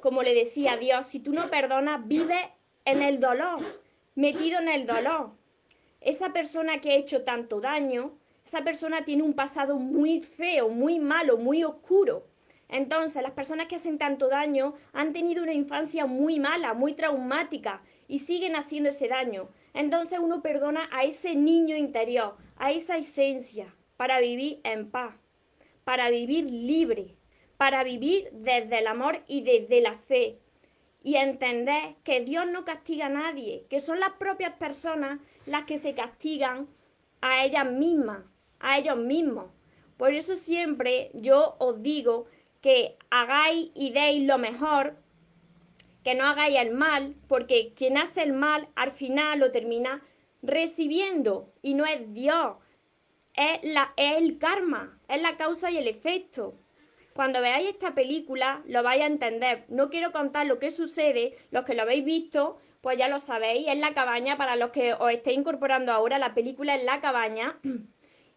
como 0.00 0.22
le 0.22 0.34
decía 0.34 0.76
Dios, 0.76 1.06
si 1.06 1.18
tú 1.18 1.32
no 1.32 1.50
perdonas, 1.50 2.06
vives 2.06 2.42
en 2.84 3.02
el 3.02 3.20
dolor, 3.20 3.60
metido 4.14 4.60
en 4.60 4.68
el 4.68 4.86
dolor. 4.86 5.30
Esa 6.00 6.32
persona 6.32 6.80
que 6.80 6.92
ha 6.92 6.96
hecho 6.96 7.22
tanto 7.22 7.60
daño, 7.60 8.12
esa 8.44 8.64
persona 8.64 9.04
tiene 9.04 9.22
un 9.22 9.34
pasado 9.34 9.78
muy 9.78 10.20
feo, 10.20 10.68
muy 10.68 10.98
malo, 10.98 11.36
muy 11.36 11.62
oscuro. 11.62 12.26
Entonces, 12.68 13.22
las 13.22 13.32
personas 13.32 13.68
que 13.68 13.76
hacen 13.76 13.98
tanto 13.98 14.28
daño 14.28 14.74
han 14.92 15.12
tenido 15.12 15.42
una 15.42 15.52
infancia 15.52 16.06
muy 16.06 16.40
mala, 16.40 16.74
muy 16.74 16.94
traumática 16.94 17.82
y 18.08 18.20
siguen 18.20 18.56
haciendo 18.56 18.88
ese 18.88 19.08
daño. 19.08 19.48
Entonces 19.74 20.18
uno 20.18 20.42
perdona 20.42 20.88
a 20.92 21.04
ese 21.04 21.34
niño 21.34 21.76
interior, 21.76 22.36
a 22.56 22.72
esa 22.72 22.96
esencia, 22.96 23.74
para 23.96 24.20
vivir 24.20 24.60
en 24.64 24.90
paz, 24.90 25.14
para 25.84 26.10
vivir 26.10 26.50
libre, 26.50 27.16
para 27.56 27.84
vivir 27.84 28.28
desde 28.32 28.80
el 28.80 28.86
amor 28.86 29.22
y 29.26 29.42
desde 29.42 29.80
la 29.80 29.96
fe, 29.96 30.38
y 31.02 31.16
entender 31.16 31.96
que 32.04 32.20
Dios 32.20 32.46
no 32.50 32.64
castiga 32.64 33.06
a 33.06 33.10
nadie, 33.10 33.66
que 33.68 33.80
son 33.80 34.00
las 34.00 34.10
propias 34.10 34.54
personas 34.54 35.18
las 35.46 35.64
que 35.64 35.78
se 35.78 35.94
castigan 35.94 36.68
a 37.20 37.44
ellas 37.44 37.70
mismas, 37.70 38.20
a 38.60 38.78
ellos 38.78 38.96
mismos. 38.96 39.46
Por 39.96 40.14
eso 40.14 40.34
siempre 40.34 41.10
yo 41.14 41.56
os 41.58 41.82
digo 41.82 42.26
que 42.60 42.96
hagáis 43.10 43.70
y 43.74 43.90
deis 43.90 44.24
lo 44.26 44.38
mejor 44.38 44.96
que 46.04 46.14
no 46.14 46.24
hagáis 46.24 46.56
el 46.58 46.72
mal, 46.72 47.14
porque 47.28 47.72
quien 47.74 47.96
hace 47.96 48.22
el 48.22 48.32
mal 48.32 48.68
al 48.74 48.90
final 48.90 49.38
lo 49.38 49.52
termina 49.52 50.02
recibiendo 50.42 51.52
y 51.62 51.74
no 51.74 51.86
es 51.86 52.12
Dios, 52.12 52.56
es, 53.34 53.60
la, 53.62 53.92
es 53.96 54.16
el 54.18 54.38
karma, 54.38 54.98
es 55.08 55.22
la 55.22 55.36
causa 55.36 55.70
y 55.70 55.78
el 55.78 55.86
efecto. 55.86 56.54
Cuando 57.14 57.40
veáis 57.40 57.68
esta 57.68 57.94
película 57.94 58.62
lo 58.66 58.82
vais 58.82 59.02
a 59.02 59.06
entender. 59.06 59.64
No 59.68 59.90
quiero 59.90 60.12
contar 60.12 60.46
lo 60.46 60.58
que 60.58 60.70
sucede, 60.70 61.34
los 61.50 61.64
que 61.64 61.74
lo 61.74 61.82
habéis 61.82 62.04
visto, 62.04 62.58
pues 62.80 62.98
ya 62.98 63.08
lo 63.08 63.18
sabéis, 63.18 63.68
es 63.68 63.78
la 63.78 63.94
cabaña, 63.94 64.36
para 64.36 64.56
los 64.56 64.70
que 64.70 64.94
os 64.94 65.10
estéis 65.10 65.38
incorporando 65.38 65.92
ahora, 65.92 66.18
la 66.18 66.34
película 66.34 66.74
es 66.74 66.84
la 66.84 67.00
cabaña. 67.00 67.58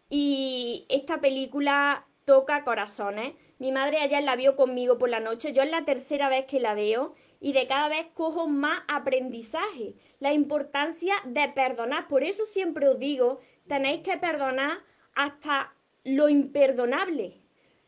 Y 0.08 0.86
esta 0.88 1.20
película 1.20 2.06
toca 2.24 2.62
corazones. 2.62 3.34
Mi 3.58 3.72
madre 3.72 3.98
ayer 3.98 4.22
la 4.22 4.36
vio 4.36 4.54
conmigo 4.54 4.98
por 4.98 5.08
la 5.08 5.18
noche, 5.18 5.52
yo 5.52 5.62
es 5.62 5.70
la 5.70 5.84
tercera 5.84 6.28
vez 6.28 6.44
que 6.46 6.60
la 6.60 6.74
veo 6.74 7.14
y 7.40 7.52
de 7.52 7.66
cada 7.66 7.88
vez 7.88 8.06
cojo 8.14 8.46
más 8.46 8.82
aprendizaje. 8.86 9.94
La 10.20 10.32
importancia 10.32 11.14
de 11.24 11.48
perdonar. 11.48 12.06
Por 12.06 12.22
eso 12.22 12.44
siempre 12.44 12.88
os 12.88 12.98
digo, 12.98 13.40
tenéis 13.66 14.02
que 14.02 14.16
perdonar 14.16 14.78
hasta 15.14 15.74
lo 16.04 16.28
imperdonable. 16.28 17.40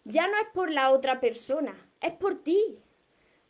Ya 0.04 0.26
no 0.26 0.36
es 0.38 0.46
por 0.54 0.70
la 0.70 0.90
otra 0.90 1.20
persona, 1.20 1.74
es 2.00 2.12
por 2.12 2.42
ti. 2.42 2.78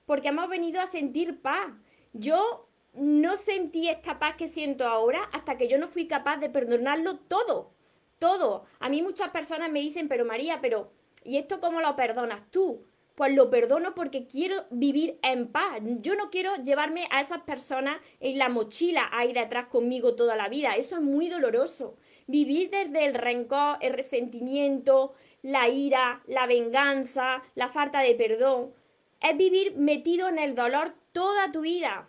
Porque 0.06 0.28
hemos 0.28 0.48
venido 0.48 0.80
a 0.80 0.86
sentir 0.86 1.40
paz. 1.40 1.68
Yo 2.12 2.68
no 2.94 3.36
sentí 3.36 3.88
esta 3.88 4.18
paz 4.18 4.36
que 4.36 4.48
siento 4.48 4.86
ahora 4.86 5.28
hasta 5.32 5.56
que 5.56 5.68
yo 5.68 5.78
no 5.78 5.88
fui 5.88 6.06
capaz 6.06 6.38
de 6.38 6.50
perdonarlo 6.50 7.18
todo. 7.18 7.72
Todo. 8.18 8.64
A 8.80 8.88
mí 8.88 9.02
muchas 9.02 9.30
personas 9.30 9.70
me 9.70 9.80
dicen, 9.80 10.08
pero 10.08 10.24
María, 10.24 10.60
pero 10.60 10.90
¿y 11.22 11.36
esto 11.36 11.60
cómo 11.60 11.80
lo 11.80 11.94
perdonas 11.94 12.50
tú? 12.50 12.84
Pues 13.14 13.34
lo 13.34 13.50
perdono 13.50 13.94
porque 13.94 14.26
quiero 14.26 14.64
vivir 14.70 15.18
en 15.22 15.48
paz. 15.48 15.80
Yo 16.00 16.14
no 16.14 16.30
quiero 16.30 16.56
llevarme 16.56 17.06
a 17.10 17.20
esas 17.20 17.42
personas 17.42 18.00
en 18.20 18.38
la 18.38 18.48
mochila 18.48 19.08
ahí 19.12 19.32
detrás 19.32 19.66
conmigo 19.66 20.16
toda 20.16 20.36
la 20.36 20.48
vida. 20.48 20.76
Eso 20.76 20.96
es 20.96 21.02
muy 21.02 21.28
doloroso. 21.28 21.96
Vivir 22.28 22.70
desde 22.70 23.06
el 23.06 23.14
rencor, 23.14 23.78
el 23.80 23.94
resentimiento, 23.94 25.14
la 25.42 25.68
ira, 25.68 26.22
la 26.26 26.46
venganza, 26.46 27.42
la 27.54 27.68
falta 27.68 28.00
de 28.00 28.14
perdón, 28.14 28.72
es 29.20 29.36
vivir 29.36 29.76
metido 29.76 30.28
en 30.28 30.38
el 30.38 30.54
dolor 30.54 30.94
toda 31.12 31.50
tu 31.50 31.62
vida. 31.62 32.08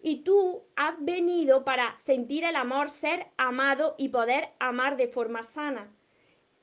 Y 0.00 0.22
tú 0.22 0.62
has 0.76 0.94
venido 0.98 1.64
para 1.64 1.98
sentir 1.98 2.44
el 2.44 2.56
amor, 2.56 2.88
ser 2.88 3.26
amado 3.36 3.96
y 3.98 4.08
poder 4.08 4.50
amar 4.58 4.96
de 4.96 5.08
forma 5.08 5.42
sana. 5.42 5.92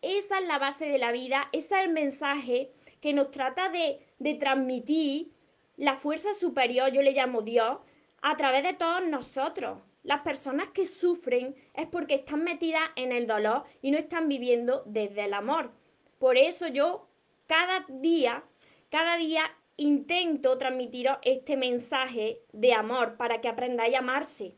Esa 0.02 0.40
es 0.40 0.48
la 0.48 0.58
base 0.58 0.86
de 0.86 0.98
la 0.98 1.12
vida, 1.12 1.50
ese 1.52 1.76
es 1.76 1.86
el 1.86 1.92
mensaje 1.92 2.72
que 3.02 3.14
nos 3.14 3.32
trata 3.32 3.70
de, 3.70 4.00
de 4.20 4.34
transmitir 4.36 5.32
la 5.76 5.98
fuerza 5.98 6.34
superior, 6.34 6.92
yo 6.92 7.02
le 7.02 7.12
llamo 7.12 7.42
Dios, 7.42 7.78
a 8.22 8.36
través 8.38 8.64
de 8.64 8.74
todos 8.74 9.06
nosotros. 9.06 9.80
Las 10.04 10.22
personas 10.22 10.70
que 10.70 10.86
sufren 10.86 11.56
es 11.74 11.88
porque 11.88 12.16
están 12.16 12.44
metidas 12.44 12.84
en 12.96 13.12
el 13.12 13.28
dolor 13.28 13.64
y 13.82 13.92
no 13.92 13.98
están 13.98 14.28
viviendo 14.30 14.84
desde 14.86 15.26
el 15.26 15.34
amor. 15.34 15.72
Por 16.20 16.38
eso 16.38 16.68
yo 16.68 17.08
cada 17.48 17.86
día, 17.90 18.44
cada 18.90 19.18
día 19.18 19.44
intento 19.76 20.58
transmitiros 20.58 21.18
este 21.24 21.58
mensaje 21.58 22.42
de 22.52 22.74
amor 22.74 23.18
para 23.18 23.42
que 23.42 23.48
aprendáis 23.48 23.96
a 23.96 24.00
amarse. 24.00 24.56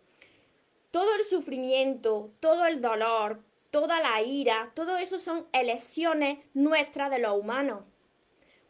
Todo 0.91 1.15
el 1.15 1.23
sufrimiento, 1.23 2.31
todo 2.39 2.65
el 2.65 2.81
dolor, 2.81 3.41
toda 3.69 4.01
la 4.01 4.21
ira, 4.21 4.71
todo 4.75 4.97
eso 4.97 5.17
son 5.17 5.47
elecciones 5.53 6.39
nuestras 6.53 7.09
de 7.09 7.19
los 7.19 7.39
humanos. 7.39 7.85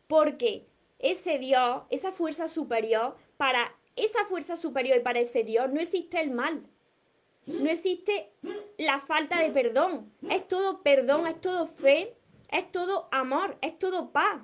Porque 0.07 0.67
ese 0.99 1.39
Dios, 1.39 1.83
esa 1.89 2.11
fuerza 2.11 2.47
superior, 2.47 3.15
para 3.37 3.75
esa 3.95 4.25
fuerza 4.25 4.55
superior 4.55 4.97
y 4.97 5.01
para 5.01 5.19
ese 5.19 5.43
Dios 5.43 5.69
no 5.71 5.79
existe 5.79 6.19
el 6.19 6.31
mal. 6.31 6.63
No 7.45 7.69
existe 7.69 8.31
la 8.77 8.99
falta 8.99 9.41
de 9.41 9.51
perdón. 9.51 10.11
Es 10.29 10.47
todo 10.47 10.81
perdón, 10.83 11.27
es 11.27 11.41
todo 11.41 11.65
fe, 11.65 12.15
es 12.49 12.71
todo 12.71 13.07
amor, 13.11 13.57
es 13.61 13.77
todo 13.79 14.11
paz. 14.11 14.41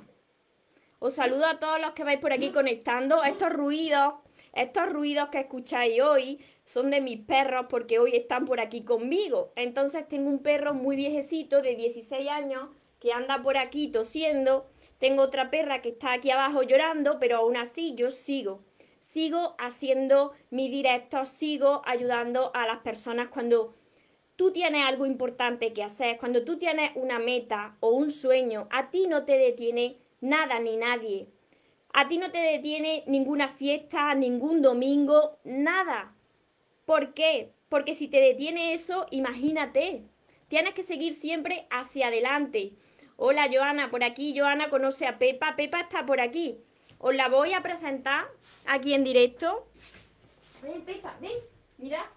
Os 0.99 1.13
saludo 1.13 1.45
a 1.45 1.59
todos 1.59 1.79
los 1.79 1.91
que 1.91 2.03
vais 2.03 2.19
por 2.19 2.33
aquí 2.33 2.49
conectando. 2.49 3.23
Estos 3.23 3.53
ruidos, 3.53 4.15
estos 4.53 4.91
ruidos 4.91 5.29
que 5.29 5.41
escucháis 5.41 6.01
hoy 6.01 6.39
son 6.65 6.89
de 6.89 7.01
mis 7.01 7.19
perros 7.19 7.67
porque 7.69 7.99
hoy 7.99 8.15
están 8.15 8.45
por 8.45 8.59
aquí 8.59 8.83
conmigo. 8.83 9.53
Entonces 9.55 10.07
tengo 10.07 10.29
un 10.29 10.39
perro 10.39 10.73
muy 10.73 10.95
viejecito 10.95 11.61
de 11.61 11.75
16 11.75 12.27
años 12.29 12.69
que 12.99 13.13
anda 13.13 13.43
por 13.43 13.57
aquí 13.57 13.89
tosiendo. 13.89 14.67
Tengo 14.97 15.21
otra 15.21 15.51
perra 15.51 15.81
que 15.83 15.89
está 15.89 16.13
aquí 16.13 16.31
abajo 16.31 16.63
llorando, 16.63 17.19
pero 17.19 17.37
aún 17.37 17.57
así 17.57 17.93
yo 17.93 18.09
sigo. 18.09 18.63
Sigo 18.99 19.55
haciendo 19.57 20.33
mi 20.49 20.69
directo, 20.69 21.25
sigo 21.25 21.81
ayudando 21.85 22.51
a 22.53 22.65
las 22.65 22.79
personas 22.79 23.27
cuando 23.29 23.73
tú 24.35 24.51
tienes 24.51 24.85
algo 24.85 25.05
importante 25.05 25.73
que 25.73 25.83
hacer, 25.83 26.17
cuando 26.17 26.43
tú 26.43 26.57
tienes 26.57 26.91
una 26.95 27.19
meta 27.19 27.75
o 27.79 27.89
un 27.89 28.11
sueño, 28.11 28.67
a 28.71 28.89
ti 28.89 29.07
no 29.07 29.25
te 29.25 29.37
detiene 29.37 29.97
nada 30.21 30.59
ni 30.59 30.77
nadie. 30.77 31.27
A 31.93 32.07
ti 32.07 32.17
no 32.17 32.31
te 32.31 32.39
detiene 32.39 33.03
ninguna 33.07 33.47
fiesta, 33.47 34.13
ningún 34.13 34.61
domingo, 34.61 35.37
nada. 35.43 36.13
¿Por 36.85 37.13
qué? 37.13 37.53
Porque 37.69 37.95
si 37.95 38.07
te 38.07 38.21
detiene 38.21 38.73
eso, 38.73 39.07
imagínate, 39.11 40.03
tienes 40.47 40.73
que 40.73 40.83
seguir 40.83 41.13
siempre 41.13 41.67
hacia 41.69 42.07
adelante. 42.07 42.73
Hola 43.15 43.49
Joana, 43.51 43.89
por 43.89 44.03
aquí 44.03 44.37
Joana 44.37 44.69
conoce 44.69 45.07
a 45.07 45.17
Pepa, 45.17 45.55
Pepa 45.55 45.81
está 45.81 46.05
por 46.05 46.21
aquí. 46.21 46.59
Os 46.99 47.15
la 47.15 47.29
voy 47.29 47.53
a 47.53 47.61
presentar 47.61 48.27
aquí 48.65 48.93
en 48.93 49.03
directo. 49.03 49.67
Ven, 50.61 50.81
Pepa, 50.81 51.15
ven, 51.21 51.37
mira, 51.77 52.09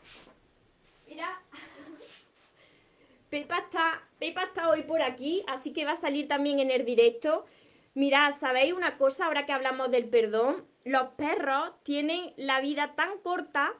mira. 1.06 1.40
Pepa 3.28 3.58
está, 3.58 4.02
Pepa 4.18 4.44
está 4.44 4.70
hoy 4.70 4.82
por 4.82 5.02
aquí, 5.02 5.44
así 5.46 5.72
que 5.72 5.84
va 5.84 5.92
a 5.92 5.96
salir 5.96 6.26
también 6.26 6.58
en 6.58 6.70
el 6.70 6.84
directo. 6.84 7.46
Mirad, 7.94 8.34
¿sabéis 8.38 8.72
una 8.72 8.96
cosa 8.96 9.26
ahora 9.26 9.46
que 9.46 9.52
hablamos 9.52 9.90
del 9.90 10.08
perdón? 10.08 10.64
Los 10.84 11.10
perros 11.10 11.72
tienen 11.82 12.32
la 12.36 12.60
vida 12.60 12.94
tan 12.96 13.18
corta, 13.18 13.72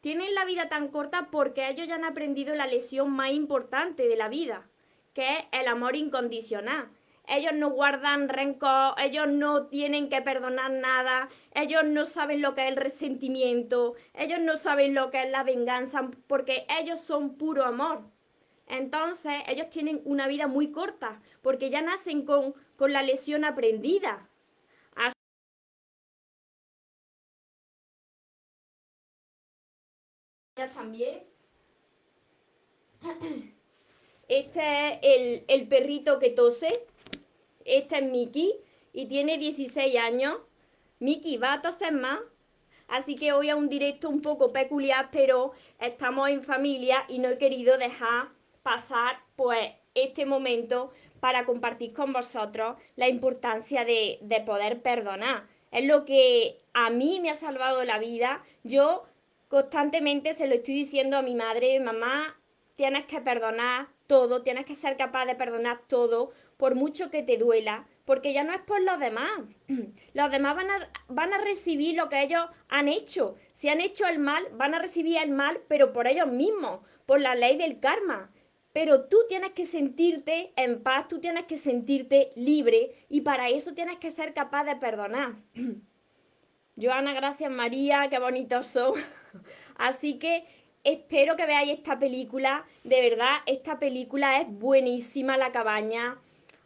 tienen 0.00 0.34
la 0.34 0.44
vida 0.44 0.68
tan 0.68 0.88
corta 0.88 1.28
porque 1.30 1.68
ellos 1.68 1.86
ya 1.86 1.94
han 1.94 2.04
aprendido 2.04 2.54
la 2.54 2.66
lesión 2.66 3.10
más 3.10 3.30
importante 3.30 4.08
de 4.08 4.16
la 4.16 4.28
vida, 4.28 4.66
que 5.14 5.38
es 5.38 5.44
el 5.52 5.68
amor 5.68 5.96
incondicional. 5.96 6.90
Ellos 7.28 7.52
no 7.54 7.70
guardan 7.70 8.28
rencor, 8.28 8.94
ellos 8.98 9.28
no 9.28 9.66
tienen 9.66 10.08
que 10.08 10.22
perdonar 10.22 10.70
nada, 10.70 11.28
ellos 11.54 11.84
no 11.84 12.04
saben 12.04 12.42
lo 12.42 12.54
que 12.54 12.62
es 12.62 12.68
el 12.68 12.76
resentimiento, 12.76 13.94
ellos 14.14 14.40
no 14.40 14.56
saben 14.56 14.94
lo 14.94 15.10
que 15.10 15.22
es 15.22 15.30
la 15.30 15.44
venganza, 15.44 16.10
porque 16.26 16.66
ellos 16.80 17.00
son 17.00 17.36
puro 17.36 17.64
amor. 17.64 18.02
Entonces, 18.66 19.32
ellos 19.46 19.70
tienen 19.70 20.00
una 20.04 20.26
vida 20.28 20.46
muy 20.46 20.70
corta, 20.72 21.20
porque 21.42 21.70
ya 21.70 21.82
nacen 21.82 22.24
con, 22.24 22.54
con 22.76 22.92
la 22.92 23.02
lesión 23.02 23.44
aprendida. 23.44 24.28
También. 30.74 31.22
Este 34.28 34.60
es 34.60 34.98
el, 35.02 35.44
el 35.48 35.68
perrito 35.68 36.18
que 36.18 36.28
tose. 36.28 36.86
Este 37.68 37.98
es 37.98 38.04
Mickey 38.04 38.54
y 38.94 39.06
tiene 39.06 39.36
16 39.36 39.96
años. 39.98 40.38
Mickey 41.00 41.36
va 41.36 41.52
a 41.52 41.62
toser 41.62 41.92
más. 41.92 42.18
Así 42.88 43.14
que 43.14 43.32
hoy 43.32 43.50
es 43.50 43.54
un 43.54 43.68
directo 43.68 44.08
un 44.08 44.22
poco 44.22 44.52
peculiar, 44.52 45.10
pero 45.12 45.52
estamos 45.78 46.30
en 46.30 46.42
familia 46.42 47.04
y 47.08 47.18
no 47.18 47.28
he 47.28 47.36
querido 47.36 47.76
dejar 47.76 48.30
pasar 48.62 49.20
pues 49.36 49.72
este 49.94 50.24
momento 50.24 50.92
para 51.20 51.44
compartir 51.44 51.92
con 51.92 52.14
vosotros 52.14 52.76
la 52.96 53.08
importancia 53.08 53.84
de, 53.84 54.18
de 54.22 54.40
poder 54.40 54.80
perdonar. 54.80 55.46
Es 55.70 55.84
lo 55.84 56.06
que 56.06 56.62
a 56.72 56.88
mí 56.88 57.20
me 57.20 57.30
ha 57.30 57.34
salvado 57.34 57.84
la 57.84 57.98
vida. 57.98 58.42
Yo 58.64 59.04
constantemente 59.48 60.32
se 60.32 60.46
lo 60.46 60.54
estoy 60.54 60.74
diciendo 60.74 61.18
a 61.18 61.22
mi 61.22 61.34
madre, 61.34 61.78
mamá, 61.80 62.38
tienes 62.76 63.04
que 63.04 63.20
perdonar 63.20 63.88
todo, 64.06 64.42
tienes 64.42 64.64
que 64.64 64.74
ser 64.74 64.96
capaz 64.96 65.26
de 65.26 65.34
perdonar 65.34 65.82
todo, 65.88 66.32
por 66.58 66.74
mucho 66.74 67.08
que 67.10 67.22
te 67.22 67.38
duela, 67.38 67.86
porque 68.04 68.34
ya 68.34 68.44
no 68.44 68.52
es 68.52 68.60
por 68.60 68.82
los 68.82 68.98
demás. 68.98 69.30
Los 70.12 70.30
demás 70.30 70.56
van 70.56 70.70
a, 70.70 70.90
van 71.08 71.32
a 71.32 71.38
recibir 71.38 71.94
lo 71.94 72.08
que 72.08 72.20
ellos 72.22 72.44
han 72.68 72.88
hecho. 72.88 73.36
Si 73.52 73.68
han 73.68 73.80
hecho 73.80 74.06
el 74.06 74.18
mal, 74.18 74.44
van 74.52 74.74
a 74.74 74.78
recibir 74.78 75.18
el 75.18 75.30
mal, 75.30 75.60
pero 75.68 75.92
por 75.92 76.06
ellos 76.06 76.26
mismos, 76.26 76.80
por 77.06 77.20
la 77.20 77.34
ley 77.34 77.56
del 77.56 77.78
karma. 77.78 78.30
Pero 78.72 79.04
tú 79.04 79.18
tienes 79.28 79.52
que 79.52 79.64
sentirte 79.64 80.52
en 80.56 80.82
paz, 80.82 81.06
tú 81.08 81.20
tienes 81.20 81.44
que 81.44 81.56
sentirte 81.56 82.32
libre 82.34 82.92
y 83.08 83.20
para 83.20 83.48
eso 83.48 83.72
tienes 83.72 83.98
que 83.98 84.10
ser 84.10 84.34
capaz 84.34 84.64
de 84.64 84.76
perdonar. 84.76 85.36
Joana, 86.80 87.12
gracias 87.12 87.50
María, 87.50 88.08
qué 88.10 88.18
bonitos 88.18 88.66
son. 88.66 88.94
Así 89.76 90.18
que 90.18 90.44
espero 90.82 91.36
que 91.36 91.46
veáis 91.46 91.70
esta 91.70 91.98
película. 91.98 92.64
De 92.82 93.00
verdad, 93.00 93.36
esta 93.46 93.78
película 93.78 94.40
es 94.40 94.48
buenísima, 94.48 95.36
La 95.36 95.52
cabaña. 95.52 96.18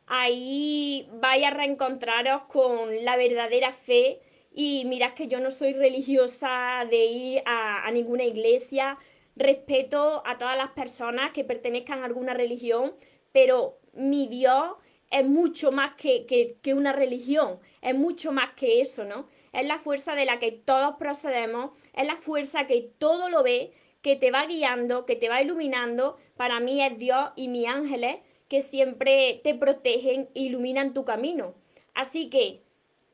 Ahí 0.06 1.08
vais 1.14 1.44
a 1.46 1.50
reencontraros 1.50 2.42
con 2.42 3.04
la 3.04 3.16
verdadera 3.16 3.72
fe 3.72 4.20
Y 4.54 4.84
mirad 4.84 5.14
que 5.14 5.28
yo 5.28 5.40
no 5.40 5.50
soy 5.50 5.72
religiosa 5.72 6.86
de 6.90 7.04
ir 7.06 7.42
a, 7.46 7.86
a 7.86 7.90
ninguna 7.90 8.24
iglesia, 8.24 8.98
respeto 9.34 10.22
a 10.26 10.36
todas 10.36 10.56
las 10.56 10.70
personas 10.72 11.32
que 11.32 11.44
pertenezcan 11.44 12.02
a 12.02 12.04
alguna 12.04 12.34
religión, 12.34 12.94
pero 13.32 13.78
mi 13.94 14.26
Dios 14.26 14.74
es 15.10 15.26
mucho 15.26 15.72
más 15.72 15.94
que, 15.94 16.26
que, 16.26 16.74
una 16.74 16.92
religión, 16.92 17.60
es 17.82 17.94
mucho 17.94 18.32
más 18.32 18.54
que 18.54 18.80
eso, 18.80 19.04
¿no? 19.04 19.28
Es 19.52 19.66
la 19.66 19.78
fuerza 19.78 20.14
de 20.14 20.24
la 20.24 20.38
que 20.38 20.52
todos 20.52 20.96
procedemos, 20.96 21.72
es 21.94 22.06
la 22.06 22.16
fuerza 22.16 22.66
que 22.66 22.90
todo 22.98 23.28
lo 23.28 23.42
ve, 23.42 23.72
que 24.00 24.16
te 24.16 24.30
va 24.30 24.46
guiando, 24.46 25.04
que 25.04 25.14
te 25.14 25.28
va 25.28 25.42
iluminando. 25.42 26.16
Para 26.36 26.60
mí 26.60 26.82
es 26.82 26.96
Dios 26.96 27.30
y 27.36 27.48
mis 27.48 27.68
ángeles 27.68 28.16
que 28.52 28.60
siempre 28.60 29.40
te 29.42 29.54
protegen 29.54 30.28
e 30.34 30.42
iluminan 30.42 30.92
tu 30.92 31.06
camino. 31.06 31.54
Así 31.94 32.28
que 32.28 32.60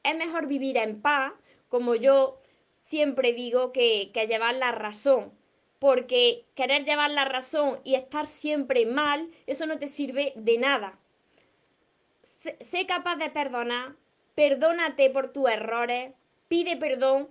es 0.02 0.16
mejor 0.16 0.48
vivir 0.48 0.76
en 0.76 1.00
paz, 1.00 1.32
como 1.68 1.94
yo 1.94 2.40
siempre 2.80 3.32
digo, 3.32 3.70
que, 3.70 4.10
que 4.12 4.26
llevar 4.26 4.56
la 4.56 4.72
razón 4.72 5.30
porque 5.78 6.44
querer 6.56 6.84
llevar 6.84 7.12
la 7.12 7.24
razón 7.24 7.78
y 7.84 7.94
estar 7.94 8.26
siempre 8.26 8.84
mal, 8.84 9.30
eso 9.46 9.64
no 9.66 9.78
te 9.78 9.86
sirve 9.86 10.32
de 10.34 10.58
nada. 10.58 10.98
Sé 12.58 12.84
capaz 12.86 13.14
de 13.14 13.30
perdonar, 13.30 13.94
perdónate 14.34 15.08
por 15.08 15.32
tus 15.32 15.48
errores, 15.48 16.14
pide 16.48 16.76
perdón 16.76 17.28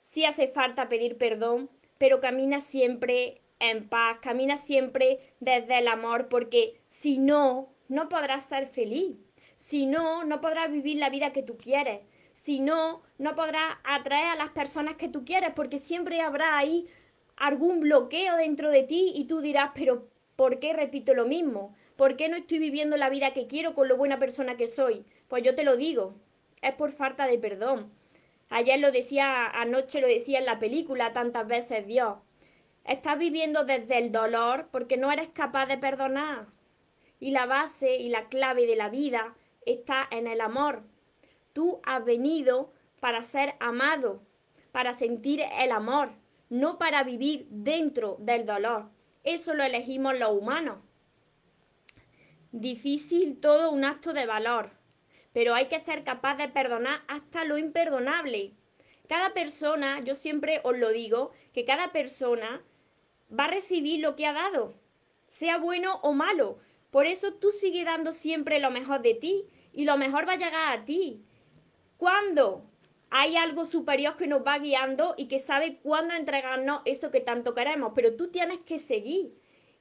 si 0.00 0.24
hace 0.24 0.48
falta 0.48 0.88
pedir 0.88 1.18
perdón, 1.18 1.70
pero 1.98 2.18
camina 2.18 2.58
siempre 2.58 3.42
en 3.60 3.88
paz, 3.88 4.18
camina 4.20 4.56
siempre 4.56 5.20
desde 5.40 5.78
el 5.78 5.88
amor, 5.88 6.28
porque 6.28 6.80
si 6.88 7.18
no, 7.18 7.72
no 7.88 8.08
podrás 8.08 8.44
ser 8.44 8.66
feliz. 8.66 9.16
Si 9.56 9.86
no, 9.86 10.24
no 10.24 10.40
podrás 10.40 10.70
vivir 10.70 10.98
la 10.98 11.10
vida 11.10 11.32
que 11.32 11.42
tú 11.42 11.56
quieres. 11.56 12.00
Si 12.32 12.60
no, 12.60 13.02
no 13.18 13.34
podrás 13.34 13.76
atraer 13.84 14.32
a 14.32 14.34
las 14.34 14.50
personas 14.50 14.96
que 14.96 15.08
tú 15.08 15.24
quieres, 15.24 15.52
porque 15.54 15.78
siempre 15.78 16.20
habrá 16.20 16.58
ahí 16.58 16.86
algún 17.36 17.80
bloqueo 17.80 18.36
dentro 18.36 18.70
de 18.70 18.82
ti 18.82 19.12
y 19.14 19.24
tú 19.24 19.40
dirás, 19.40 19.70
pero 19.74 20.08
¿por 20.36 20.58
qué 20.58 20.72
repito 20.72 21.14
lo 21.14 21.26
mismo? 21.26 21.74
¿Por 21.96 22.16
qué 22.16 22.28
no 22.28 22.36
estoy 22.36 22.58
viviendo 22.58 22.96
la 22.96 23.08
vida 23.08 23.32
que 23.32 23.46
quiero 23.46 23.74
con 23.74 23.88
lo 23.88 23.96
buena 23.96 24.18
persona 24.18 24.56
que 24.56 24.66
soy? 24.66 25.04
Pues 25.28 25.42
yo 25.42 25.54
te 25.54 25.64
lo 25.64 25.76
digo, 25.76 26.14
es 26.60 26.74
por 26.74 26.90
falta 26.90 27.26
de 27.26 27.38
perdón. 27.38 27.92
Ayer 28.50 28.78
lo 28.78 28.92
decía, 28.92 29.46
anoche 29.46 30.00
lo 30.00 30.06
decía 30.06 30.38
en 30.38 30.44
la 30.44 30.58
película 30.58 31.12
tantas 31.12 31.46
veces 31.46 31.86
Dios. 31.86 32.18
Estás 32.84 33.18
viviendo 33.18 33.64
desde 33.64 33.98
el 33.98 34.12
dolor 34.12 34.68
porque 34.70 34.96
no 34.96 35.10
eres 35.10 35.28
capaz 35.30 35.66
de 35.66 35.78
perdonar. 35.78 36.46
Y 37.20 37.30
la 37.30 37.46
base 37.46 37.96
y 37.96 38.08
la 38.08 38.28
clave 38.28 38.66
de 38.66 38.76
la 38.76 38.90
vida 38.90 39.34
está 39.66 40.06
en 40.10 40.26
el 40.26 40.40
amor. 40.40 40.82
Tú 41.52 41.80
has 41.84 42.04
venido 42.04 42.72
para 43.00 43.22
ser 43.22 43.54
amado, 43.60 44.22
para 44.72 44.92
sentir 44.92 45.42
el 45.58 45.72
amor 45.72 46.12
no 46.54 46.78
para 46.78 47.02
vivir 47.02 47.46
dentro 47.50 48.16
del 48.20 48.46
dolor. 48.46 48.90
Eso 49.24 49.54
lo 49.54 49.64
elegimos 49.64 50.18
los 50.18 50.30
humanos. 50.30 50.78
Difícil 52.52 53.40
todo 53.40 53.70
un 53.70 53.84
acto 53.84 54.12
de 54.12 54.26
valor, 54.26 54.70
pero 55.32 55.54
hay 55.54 55.66
que 55.66 55.80
ser 55.80 56.04
capaz 56.04 56.36
de 56.36 56.48
perdonar 56.48 57.02
hasta 57.08 57.44
lo 57.44 57.58
imperdonable. 57.58 58.52
Cada 59.08 59.34
persona, 59.34 60.00
yo 60.00 60.14
siempre 60.14 60.60
os 60.62 60.78
lo 60.78 60.90
digo, 60.90 61.32
que 61.52 61.64
cada 61.64 61.90
persona 61.90 62.62
va 63.30 63.44
a 63.44 63.50
recibir 63.50 64.00
lo 64.00 64.16
que 64.16 64.26
ha 64.26 64.32
dado, 64.32 64.74
sea 65.26 65.58
bueno 65.58 66.00
o 66.02 66.12
malo. 66.12 66.58
Por 66.90 67.06
eso 67.06 67.34
tú 67.34 67.50
sigue 67.50 67.84
dando 67.84 68.12
siempre 68.12 68.60
lo 68.60 68.70
mejor 68.70 69.02
de 69.02 69.14
ti 69.14 69.46
y 69.72 69.84
lo 69.84 69.96
mejor 69.96 70.28
va 70.28 70.32
a 70.32 70.36
llegar 70.36 70.78
a 70.78 70.84
ti. 70.84 71.24
¿Cuándo? 71.96 72.64
hay 73.16 73.36
algo 73.36 73.64
superior 73.64 74.16
que 74.16 74.26
nos 74.26 74.44
va 74.44 74.58
guiando 74.58 75.14
y 75.16 75.26
que 75.26 75.38
sabe 75.38 75.76
cuándo 75.76 76.14
entregarnos 76.14 76.82
eso 76.84 77.12
que 77.12 77.20
tanto 77.20 77.54
queremos, 77.54 77.92
pero 77.94 78.16
tú 78.16 78.32
tienes 78.32 78.58
que 78.66 78.80
seguir. 78.80 79.32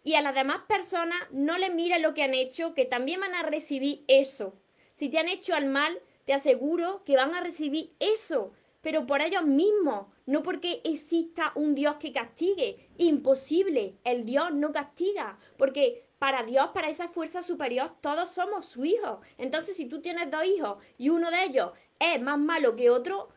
Y 0.03 0.13
a 0.13 0.21
las 0.21 0.35
demás 0.35 0.61
personas 0.67 1.17
no 1.31 1.57
le 1.57 1.71
mires 1.71 1.99
lo 1.99 2.13
que 2.13 2.21
han 2.21 2.35
hecho, 2.35 2.75
que 2.75 2.85
también 2.85 3.21
van 3.21 3.33
a 3.33 3.41
recibir 3.41 4.03
eso. 4.07 4.53
Si 4.93 5.09
te 5.09 5.17
han 5.17 5.29
hecho 5.29 5.55
al 5.55 5.65
mal, 5.65 5.99
te 6.25 6.33
aseguro 6.33 7.03
que 7.05 7.15
van 7.15 7.33
a 7.33 7.41
recibir 7.41 7.95
eso, 7.99 8.51
pero 8.83 9.07
por 9.07 9.21
ellos 9.21 9.45
mismos, 9.45 10.07
no 10.25 10.43
porque 10.43 10.81
exista 10.83 11.53
un 11.55 11.73
Dios 11.73 11.95
que 11.95 12.11
castigue. 12.11 12.89
Imposible, 12.97 13.97
el 14.03 14.25
Dios 14.25 14.53
no 14.53 14.73
castiga, 14.73 15.39
porque 15.57 16.05
para 16.19 16.43
Dios, 16.43 16.67
para 16.73 16.89
esa 16.89 17.07
fuerza 17.07 17.43
superior, 17.43 17.95
todos 18.01 18.29
somos 18.29 18.65
su 18.65 18.83
hijo. 18.83 19.21
Entonces, 19.37 19.77
si 19.77 19.85
tú 19.85 20.01
tienes 20.01 20.29
dos 20.29 20.43
hijos 20.43 20.83
y 20.97 21.07
uno 21.07 21.31
de 21.31 21.45
ellos 21.45 21.71
es 21.97 22.21
más 22.21 22.37
malo 22.37 22.75
que 22.75 22.89
otro, 22.89 23.29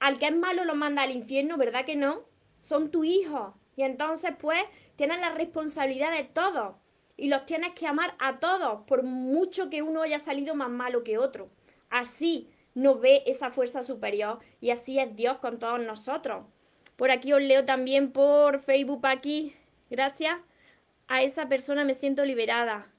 al 0.00 0.18
que 0.18 0.26
es 0.26 0.36
malo 0.36 0.64
lo 0.64 0.74
manda 0.74 1.02
al 1.02 1.12
infierno, 1.12 1.56
¿verdad 1.56 1.84
que 1.84 1.94
no? 1.94 2.24
Son 2.60 2.90
tu 2.90 3.04
hijo. 3.04 3.56
Y 3.76 3.82
entonces, 3.84 4.32
pues, 4.40 4.60
tienes 4.96 5.20
la 5.20 5.30
responsabilidad 5.30 6.10
de 6.10 6.24
todos. 6.24 6.74
Y 7.16 7.28
los 7.28 7.46
tienes 7.46 7.74
que 7.74 7.86
amar 7.86 8.16
a 8.18 8.40
todos, 8.40 8.82
por 8.88 9.04
mucho 9.04 9.70
que 9.70 9.82
uno 9.82 10.02
haya 10.02 10.18
salido 10.18 10.56
más 10.56 10.68
malo 10.68 11.04
que 11.04 11.16
otro. 11.16 11.48
Así 11.90 12.48
nos 12.74 13.00
ve 13.00 13.22
esa 13.26 13.50
fuerza 13.50 13.82
superior 13.82 14.40
y 14.60 14.70
así 14.70 14.98
es 14.98 15.14
Dios 15.14 15.38
con 15.38 15.58
todos 15.58 15.80
nosotros. 15.80 16.44
Por 16.96 17.10
aquí 17.10 17.32
os 17.32 17.42
leo 17.42 17.64
también 17.64 18.12
por 18.12 18.60
Facebook 18.60 19.06
aquí. 19.06 19.56
Gracias 19.90 20.36
a 21.08 21.22
esa 21.22 21.48
persona 21.48 21.84
me 21.84 21.94
siento 21.94 22.24
liberada. 22.24 22.90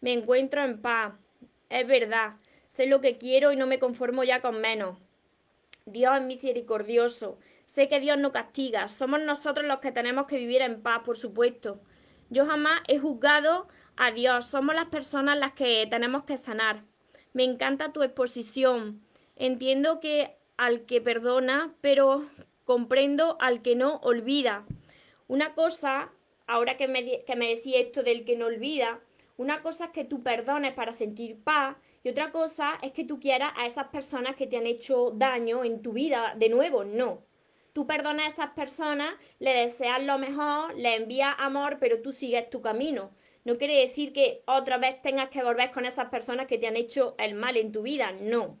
Me 0.00 0.12
encuentro 0.12 0.62
en 0.64 0.80
paz. 0.80 1.14
Es 1.68 1.86
verdad. 1.86 2.36
Sé 2.68 2.86
lo 2.86 3.00
que 3.00 3.18
quiero 3.18 3.52
y 3.52 3.56
no 3.56 3.66
me 3.66 3.78
conformo 3.78 4.24
ya 4.24 4.40
con 4.40 4.60
menos. 4.60 4.98
Dios 5.86 6.16
es 6.16 6.22
misericordioso. 6.22 7.38
Sé 7.66 7.88
que 7.88 8.00
Dios 8.00 8.18
no 8.18 8.32
castiga. 8.32 8.88
Somos 8.88 9.20
nosotros 9.20 9.66
los 9.66 9.78
que 9.78 9.92
tenemos 9.92 10.26
que 10.26 10.36
vivir 10.36 10.62
en 10.62 10.82
paz, 10.82 11.02
por 11.04 11.16
supuesto. 11.16 11.80
Yo 12.28 12.46
jamás 12.46 12.80
he 12.86 12.98
juzgado 12.98 13.68
a 13.96 14.10
Dios. 14.12 14.46
Somos 14.46 14.74
las 14.74 14.86
personas 14.86 15.38
las 15.38 15.52
que 15.52 15.86
tenemos 15.90 16.24
que 16.24 16.36
sanar. 16.36 16.84
Me 17.32 17.44
encanta 17.44 17.92
tu 17.92 18.02
exposición. 18.02 19.02
Entiendo 19.40 20.00
que 20.00 20.36
al 20.58 20.84
que 20.84 21.00
perdona, 21.00 21.74
pero 21.80 22.26
comprendo 22.66 23.38
al 23.40 23.62
que 23.62 23.74
no 23.74 23.96
olvida. 24.02 24.66
Una 25.28 25.54
cosa, 25.54 26.12
ahora 26.46 26.76
que 26.76 26.86
me, 26.88 27.24
que 27.24 27.36
me 27.36 27.48
decía 27.48 27.78
esto 27.78 28.02
del 28.02 28.26
que 28.26 28.36
no 28.36 28.44
olvida, 28.44 29.00
una 29.38 29.62
cosa 29.62 29.86
es 29.86 29.90
que 29.92 30.04
tú 30.04 30.22
perdones 30.22 30.74
para 30.74 30.92
sentir 30.92 31.42
paz 31.42 31.78
y 32.04 32.10
otra 32.10 32.32
cosa 32.32 32.78
es 32.82 32.92
que 32.92 33.04
tú 33.04 33.18
quieras 33.18 33.54
a 33.56 33.64
esas 33.64 33.88
personas 33.88 34.36
que 34.36 34.46
te 34.46 34.58
han 34.58 34.66
hecho 34.66 35.10
daño 35.12 35.64
en 35.64 35.80
tu 35.80 35.94
vida 35.94 36.34
de 36.36 36.50
nuevo. 36.50 36.84
No. 36.84 37.22
Tú 37.72 37.86
perdonas 37.86 38.26
a 38.26 38.28
esas 38.28 38.50
personas, 38.50 39.14
le 39.38 39.54
deseas 39.54 40.04
lo 40.04 40.18
mejor, 40.18 40.74
le 40.74 40.96
envías 40.96 41.34
amor, 41.38 41.78
pero 41.80 42.02
tú 42.02 42.12
sigues 42.12 42.50
tu 42.50 42.60
camino. 42.60 43.10
No 43.46 43.56
quiere 43.56 43.80
decir 43.80 44.12
que 44.12 44.42
otra 44.44 44.76
vez 44.76 45.00
tengas 45.00 45.30
que 45.30 45.42
volver 45.42 45.70
con 45.70 45.86
esas 45.86 46.10
personas 46.10 46.46
que 46.46 46.58
te 46.58 46.66
han 46.66 46.76
hecho 46.76 47.14
el 47.16 47.32
mal 47.32 47.56
en 47.56 47.72
tu 47.72 47.80
vida. 47.80 48.12
No. 48.12 48.58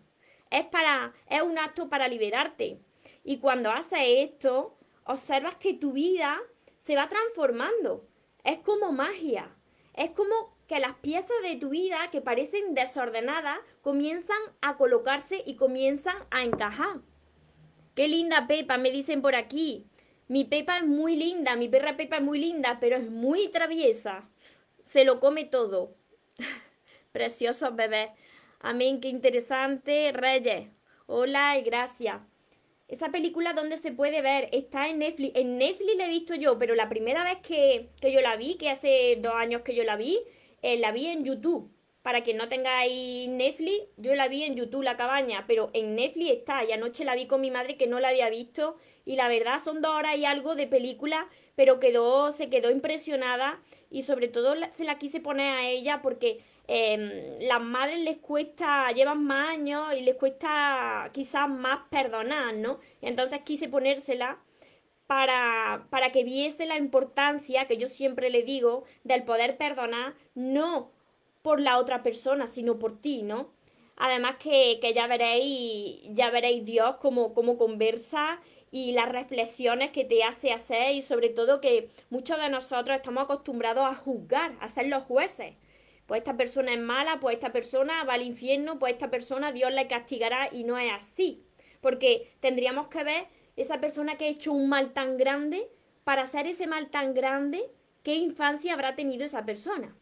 Es 0.50 0.66
para, 0.66 1.14
es 1.28 1.42
un 1.42 1.58
acto 1.58 1.88
para 1.88 2.08
liberarte. 2.08 2.80
Y 3.24 3.38
cuando 3.38 3.70
haces 3.70 4.00
esto, 4.02 4.76
observas 5.04 5.56
que 5.56 5.74
tu 5.74 5.92
vida 5.92 6.38
se 6.78 6.96
va 6.96 7.08
transformando. 7.08 8.06
Es 8.44 8.58
como 8.58 8.92
magia. 8.92 9.54
Es 9.94 10.10
como 10.10 10.56
que 10.66 10.78
las 10.78 10.94
piezas 10.94 11.36
de 11.42 11.56
tu 11.56 11.70
vida 11.70 12.10
que 12.10 12.20
parecen 12.20 12.74
desordenadas 12.74 13.58
comienzan 13.82 14.38
a 14.60 14.76
colocarse 14.76 15.42
y 15.44 15.56
comienzan 15.56 16.16
a 16.30 16.42
encajar. 16.42 17.00
Qué 17.94 18.08
linda 18.08 18.46
Pepa, 18.46 18.78
me 18.78 18.90
dicen 18.90 19.20
por 19.20 19.34
aquí. 19.34 19.86
Mi 20.28 20.44
Pepa 20.44 20.78
es 20.78 20.86
muy 20.86 21.16
linda, 21.16 21.56
mi 21.56 21.68
perra 21.68 21.96
Pepa 21.96 22.18
es 22.18 22.22
muy 22.22 22.38
linda, 22.38 22.78
pero 22.80 22.96
es 22.96 23.10
muy 23.10 23.48
traviesa. 23.48 24.28
Se 24.84 25.04
lo 25.04 25.18
come 25.18 25.44
todo. 25.44 25.96
Preciosos 27.12 27.74
bebés. 27.74 28.10
Amén, 28.62 29.00
qué 29.00 29.08
interesante. 29.08 30.12
Reyes. 30.12 30.68
Hola 31.06 31.56
y 31.58 31.62
gracias. 31.62 32.20
Esa 32.88 33.10
película, 33.10 33.54
¿dónde 33.54 33.78
se 33.78 33.90
puede 33.90 34.20
ver? 34.20 34.50
Está 34.52 34.90
en 34.90 34.98
Netflix. 34.98 35.34
En 35.34 35.56
Netflix 35.56 35.96
la 35.96 36.04
he 36.04 36.10
visto 36.10 36.34
yo, 36.34 36.58
pero 36.58 36.74
la 36.74 36.90
primera 36.90 37.24
vez 37.24 37.38
que, 37.38 37.88
que 38.02 38.12
yo 38.12 38.20
la 38.20 38.36
vi, 38.36 38.56
que 38.56 38.68
hace 38.68 39.16
dos 39.18 39.32
años 39.32 39.62
que 39.62 39.74
yo 39.74 39.82
la 39.82 39.96
vi, 39.96 40.18
eh, 40.60 40.78
la 40.78 40.92
vi 40.92 41.06
en 41.06 41.24
YouTube. 41.24 41.70
Para 42.02 42.22
que 42.22 42.34
no 42.34 42.48
tengáis 42.48 43.28
Netflix, 43.28 43.82
yo 43.96 44.14
la 44.14 44.28
vi 44.28 44.42
en 44.42 44.56
YouTube, 44.56 44.82
La 44.82 44.96
Cabaña, 44.98 45.44
pero 45.46 45.70
en 45.72 45.94
Netflix 45.94 46.30
está. 46.30 46.62
Y 46.62 46.72
anoche 46.72 47.06
la 47.06 47.14
vi 47.14 47.26
con 47.26 47.40
mi 47.40 47.50
madre 47.50 47.78
que 47.78 47.86
no 47.86 47.98
la 47.98 48.08
había 48.08 48.28
visto. 48.28 48.76
Y 49.06 49.16
la 49.16 49.28
verdad 49.28 49.62
son 49.64 49.80
dos 49.80 49.92
horas 49.92 50.18
y 50.18 50.26
algo 50.26 50.54
de 50.54 50.66
película, 50.66 51.28
pero 51.56 51.80
quedó, 51.80 52.30
se 52.32 52.50
quedó 52.50 52.70
impresionada. 52.70 53.58
Y 53.90 54.02
sobre 54.02 54.28
todo 54.28 54.54
se 54.74 54.84
la 54.84 54.98
quise 54.98 55.20
poner 55.20 55.54
a 55.54 55.66
ella 55.66 56.02
porque 56.02 56.40
eh, 56.72 57.36
las 57.40 57.60
madres 57.60 57.98
les 58.04 58.18
cuesta, 58.18 58.92
llevan 58.92 59.24
más 59.24 59.48
años 59.48 59.92
y 59.98 60.02
les 60.02 60.14
cuesta 60.14 61.10
quizás 61.12 61.48
más 61.48 61.80
perdonar, 61.90 62.54
¿no? 62.54 62.78
Entonces 63.02 63.40
quise 63.40 63.68
ponérsela 63.68 64.38
para, 65.08 65.88
para 65.90 66.12
que 66.12 66.22
viese 66.22 66.66
la 66.66 66.76
importancia 66.76 67.66
que 67.66 67.76
yo 67.76 67.88
siempre 67.88 68.30
le 68.30 68.44
digo 68.44 68.84
del 69.02 69.24
poder 69.24 69.56
perdonar, 69.56 70.14
no 70.36 70.92
por 71.42 71.58
la 71.58 71.76
otra 71.76 72.04
persona, 72.04 72.46
sino 72.46 72.78
por 72.78 73.00
ti, 73.00 73.22
¿no? 73.24 73.50
Además 73.96 74.36
que, 74.38 74.78
que 74.80 74.92
ya 74.92 75.08
veréis, 75.08 76.02
ya 76.10 76.30
veréis 76.30 76.64
Dios 76.64 76.98
cómo, 77.00 77.34
cómo 77.34 77.58
conversa 77.58 78.40
y 78.70 78.92
las 78.92 79.08
reflexiones 79.08 79.90
que 79.90 80.04
te 80.04 80.22
hace 80.22 80.52
hacer 80.52 80.94
y 80.94 81.02
sobre 81.02 81.30
todo 81.30 81.60
que 81.60 81.88
muchos 82.10 82.38
de 82.38 82.48
nosotros 82.48 82.96
estamos 82.96 83.24
acostumbrados 83.24 83.84
a 83.84 83.94
juzgar, 83.96 84.52
a 84.60 84.68
ser 84.68 84.86
los 84.86 85.02
jueces. 85.02 85.56
Pues 86.10 86.22
esta 86.22 86.36
persona 86.36 86.74
es 86.74 86.80
mala, 86.80 87.20
pues 87.20 87.34
esta 87.34 87.52
persona 87.52 88.02
va 88.02 88.14
al 88.14 88.22
infierno, 88.22 88.80
pues 88.80 88.94
esta 88.94 89.10
persona 89.10 89.52
Dios 89.52 89.72
le 89.72 89.86
castigará 89.86 90.48
y 90.50 90.64
no 90.64 90.76
es 90.76 90.90
así. 90.90 91.44
Porque 91.80 92.34
tendríamos 92.40 92.88
que 92.88 93.04
ver 93.04 93.28
esa 93.54 93.80
persona 93.80 94.16
que 94.16 94.24
ha 94.24 94.28
hecho 94.28 94.50
un 94.50 94.68
mal 94.68 94.92
tan 94.92 95.16
grande, 95.18 95.70
para 96.02 96.22
hacer 96.22 96.48
ese 96.48 96.66
mal 96.66 96.90
tan 96.90 97.14
grande, 97.14 97.70
¿qué 98.02 98.16
infancia 98.16 98.74
habrá 98.74 98.96
tenido 98.96 99.24
esa 99.24 99.44
persona? 99.44 99.96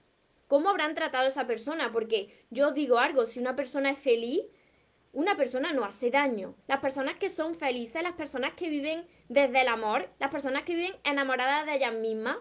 ¿Cómo 0.47 0.71
habrán 0.71 0.95
tratado 0.95 1.27
a 1.27 1.29
esa 1.29 1.47
persona? 1.47 1.93
Porque 1.93 2.43
yo 2.49 2.71
digo 2.71 2.99
algo, 2.99 3.27
si 3.27 3.39
una 3.39 3.55
persona 3.55 3.91
es 3.91 3.99
feliz, 3.99 4.41
una 5.13 5.37
persona 5.37 5.75
no 5.75 5.85
hace 5.85 6.11
daño. 6.11 6.55
Las 6.69 6.81
personas 6.81 7.17
que 7.17 7.29
son 7.29 7.55
felices, 7.55 8.03
las 8.03 8.13
personas 8.13 8.55
que 8.55 8.71
viven 8.71 9.07
desde 9.29 9.61
el 9.61 9.69
amor, 9.69 10.09
las 10.19 10.31
personas 10.31 10.63
que 10.63 10.75
viven 10.75 10.97
enamoradas 11.05 11.67
de 11.67 11.75
ellas 11.75 11.93
mismas, 11.93 12.39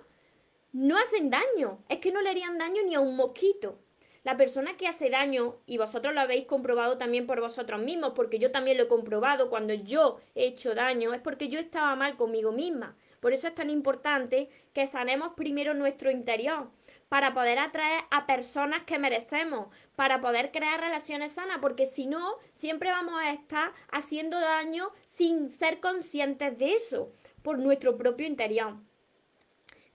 no 0.71 0.97
hacen 0.97 1.29
daño. 1.29 1.83
Es 1.89 1.99
que 1.99 2.11
no 2.11 2.21
le 2.21 2.29
harían 2.29 2.57
daño 2.57 2.81
ni 2.85 2.95
a 2.95 2.99
un 2.99 3.15
mosquito. 3.15 3.79
La 4.23 4.35
persona 4.35 4.75
que 4.75 4.87
hace 4.87 5.09
daño, 5.09 5.55
y 5.65 5.77
vosotros 5.77 6.13
lo 6.13 6.19
habéis 6.19 6.47
comprobado 6.47 6.97
también 6.97 7.25
por 7.25 7.39
vosotros 7.39 7.81
mismos, 7.81 8.11
porque 8.13 8.39
yo 8.39 8.51
también 8.51 8.75
lo 8.75 8.83
he 8.83 8.87
comprobado, 8.89 9.49
cuando 9.49 9.73
yo 9.73 10.17
he 10.35 10.47
hecho 10.47 10.75
daño, 10.75 11.13
es 11.13 11.21
porque 11.21 11.47
yo 11.47 11.59
estaba 11.59 11.95
mal 11.95 12.17
conmigo 12.17 12.51
misma. 12.51 12.97
Por 13.21 13.31
eso 13.31 13.47
es 13.47 13.55
tan 13.55 13.69
importante 13.69 14.49
que 14.73 14.85
sanemos 14.85 15.31
primero 15.37 15.73
nuestro 15.73 16.11
interior, 16.11 16.69
para 17.07 17.33
poder 17.33 17.57
atraer 17.57 18.03
a 18.11 18.27
personas 18.27 18.83
que 18.83 18.99
merecemos, 18.99 19.67
para 19.95 20.19
poder 20.19 20.51
crear 20.51 20.81
relaciones 20.81 21.31
sanas, 21.31 21.59
porque 21.61 21.85
si 21.85 22.05
no, 22.05 22.35
siempre 22.51 22.91
vamos 22.91 23.15
a 23.21 23.31
estar 23.31 23.71
haciendo 23.91 24.37
daño 24.41 24.91
sin 25.05 25.49
ser 25.49 25.79
conscientes 25.79 26.57
de 26.57 26.73
eso, 26.73 27.13
por 27.43 27.59
nuestro 27.59 27.97
propio 27.97 28.27
interior. 28.27 28.75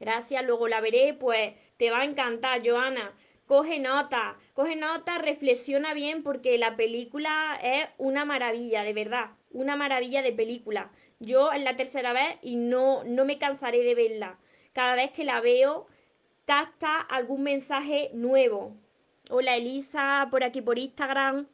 Gracias, 0.03 0.45
luego 0.45 0.67
la 0.67 0.81
veré, 0.81 1.15
pues 1.15 1.55
te 1.77 1.93
va 1.93 2.01
a 2.01 2.05
encantar, 2.05 2.61
Joana. 2.67 3.15
Coge 3.47 3.79
nota, 3.79 4.37
coge 4.53 4.75
nota, 4.75 5.19
reflexiona 5.19 5.95
bien 5.95 6.25
porque 6.25 6.59
la 6.59 6.75
película 6.75 7.57
es 7.63 7.87
una 7.99 8.25
maravilla, 8.25 8.83
de 8.83 8.95
verdad, 8.95 9.31
una 9.53 9.77
maravilla 9.77 10.21
de 10.21 10.33
película. 10.33 10.91
Yo 11.21 11.53
es 11.53 11.63
la 11.63 11.77
tercera 11.77 12.13
vez 12.13 12.37
y 12.43 12.57
no, 12.57 13.05
no 13.05 13.25
me 13.25 13.39
cansaré 13.39 13.85
de 13.85 13.95
verla. 13.95 14.41
Cada 14.73 14.97
vez 14.97 15.13
que 15.13 15.23
la 15.23 15.41
veo, 15.41 15.87
capta 16.47 16.99
algún 16.99 17.45
mensaje 17.45 18.11
nuevo. 18.13 18.75
Hola 19.31 19.57
Elisa, 19.57 20.27
por 20.33 20.43
aquí 20.43 20.63
por 20.63 20.81
Instagram. 20.81 21.47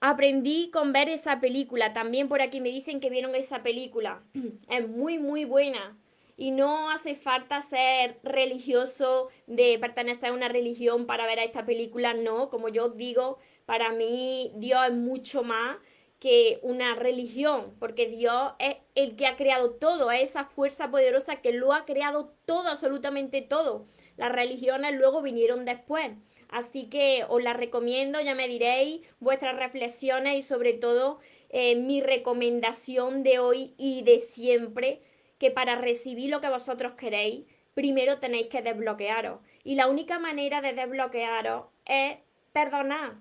Aprendí 0.00 0.68
con 0.70 0.92
ver 0.92 1.08
esa 1.08 1.40
película. 1.40 1.94
También 1.94 2.28
por 2.28 2.42
aquí 2.42 2.60
me 2.60 2.68
dicen 2.68 3.00
que 3.00 3.08
vieron 3.08 3.34
esa 3.34 3.62
película. 3.62 4.22
Es 4.68 4.86
muy, 4.86 5.16
muy 5.16 5.46
buena. 5.46 5.96
Y 6.36 6.50
no 6.50 6.90
hace 6.90 7.14
falta 7.14 7.62
ser 7.62 8.18
religioso, 8.22 9.28
de 9.46 9.78
pertenecer 9.78 10.30
a 10.30 10.32
una 10.32 10.48
religión 10.48 11.06
para 11.06 11.26
ver 11.26 11.38
a 11.38 11.44
esta 11.44 11.64
película. 11.64 12.14
No, 12.14 12.50
como 12.50 12.68
yo 12.68 12.90
digo, 12.90 13.38
para 13.64 13.90
mí 13.92 14.52
Dios 14.56 14.86
es 14.86 14.92
mucho 14.92 15.42
más 15.42 15.78
que 16.18 16.60
una 16.62 16.94
religión, 16.94 17.74
porque 17.78 18.06
Dios 18.06 18.52
es 18.58 18.76
el 18.94 19.16
que 19.16 19.26
ha 19.26 19.36
creado 19.36 19.72
todo, 19.72 20.10
es 20.10 20.30
esa 20.30 20.44
fuerza 20.44 20.90
poderosa 20.90 21.42
que 21.42 21.52
lo 21.52 21.74
ha 21.74 21.84
creado 21.84 22.32
todo, 22.46 22.68
absolutamente 22.68 23.42
todo. 23.42 23.84
Las 24.16 24.32
religiones 24.32 24.94
luego 24.94 25.20
vinieron 25.20 25.64
después. 25.66 26.12
Así 26.48 26.88
que 26.88 27.24
os 27.28 27.42
las 27.42 27.56
recomiendo, 27.56 28.20
ya 28.20 28.34
me 28.34 28.48
diréis 28.48 29.02
vuestras 29.20 29.56
reflexiones 29.56 30.38
y 30.38 30.42
sobre 30.42 30.72
todo 30.72 31.18
eh, 31.50 31.76
mi 31.76 32.00
recomendación 32.00 33.22
de 33.22 33.38
hoy 33.38 33.74
y 33.76 34.02
de 34.02 34.18
siempre, 34.18 35.02
que 35.38 35.50
para 35.50 35.76
recibir 35.76 36.30
lo 36.30 36.40
que 36.40 36.48
vosotros 36.48 36.92
queréis, 36.92 37.44
primero 37.74 38.18
tenéis 38.18 38.48
que 38.48 38.62
desbloquearos. 38.62 39.40
Y 39.64 39.74
la 39.74 39.86
única 39.86 40.18
manera 40.18 40.60
de 40.60 40.72
desbloquearos 40.72 41.66
es 41.84 42.16
perdonar. 42.52 43.16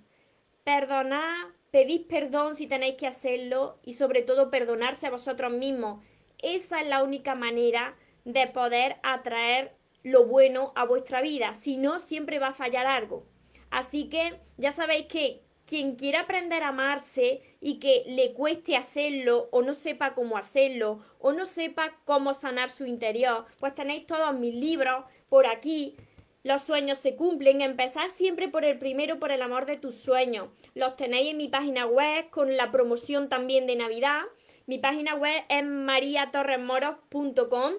Perdonar 0.64 1.48
pedid 1.72 2.08
perdón 2.08 2.56
si 2.56 2.68
tenéis 2.68 2.96
que 2.96 3.08
hacerlo 3.08 3.80
y 3.84 3.94
sobre 3.94 4.22
todo 4.22 4.50
perdonarse 4.50 5.08
a 5.08 5.12
vosotros 5.12 5.52
mismos. 5.52 6.04
Esa 6.40 6.82
es 6.82 6.88
la 6.88 7.04
única 7.04 7.36
manera 7.36 7.98
de 8.24 8.48
poder 8.48 8.98
atraer 9.04 9.76
lo 10.04 10.26
bueno 10.26 10.72
a 10.76 10.86
vuestra 10.86 11.22
vida. 11.22 11.54
Si 11.54 11.78
no, 11.78 12.00
siempre 12.00 12.40
va 12.40 12.48
a 12.48 12.54
fallar 12.54 12.86
algo. 12.86 13.26
Así 13.72 14.08
que 14.08 14.40
ya 14.58 14.72
sabéis 14.72 15.08
que 15.08 15.42
quien 15.66 15.96
quiera 15.96 16.22
aprender 16.22 16.64
a 16.64 16.70
amarse 16.70 17.42
y 17.60 17.80
que 17.80 18.04
le 18.08 18.34
cueste 18.34 18.76
hacerlo 18.76 19.50
o 19.52 19.62
no 19.62 19.74
sepa 19.74 20.14
cómo 20.14 20.38
hacerlo 20.38 21.04
o 21.20 21.34
no 21.34 21.46
sepa 21.46 21.98
cómo 22.06 22.34
sanar 22.34 22.70
su 22.70 22.86
interior, 22.86 23.46
pues 23.60 23.76
tenéis 23.76 24.06
todos 24.06 24.38
mis 24.38 24.54
libros 24.54 25.06
por 25.30 25.48
aquí 25.48 25.98
los 26.46 26.62
sueños 26.62 27.00
se 27.00 27.16
cumplen. 27.16 27.62
Empezar 27.62 28.12
siempre 28.12 28.48
por 28.48 28.64
el 28.66 28.78
primero, 28.78 29.18
por 29.18 29.32
el 29.32 29.42
amor 29.42 29.66
de 29.66 29.78
tus 29.78 29.96
sueños. 29.96 30.50
Los 30.76 30.96
tenéis 30.96 31.32
en 31.32 31.38
mi 31.38 31.48
página 31.48 31.88
web 31.88 32.30
con 32.30 32.56
la 32.56 32.72
promoción 32.72 33.30
también 33.30 33.66
de 33.66 33.76
Navidad. 33.76 34.22
Mi 34.68 34.78
página 34.78 35.16
web 35.16 35.44
es 35.50 35.66
mariatorresmoros.com. 35.66 37.74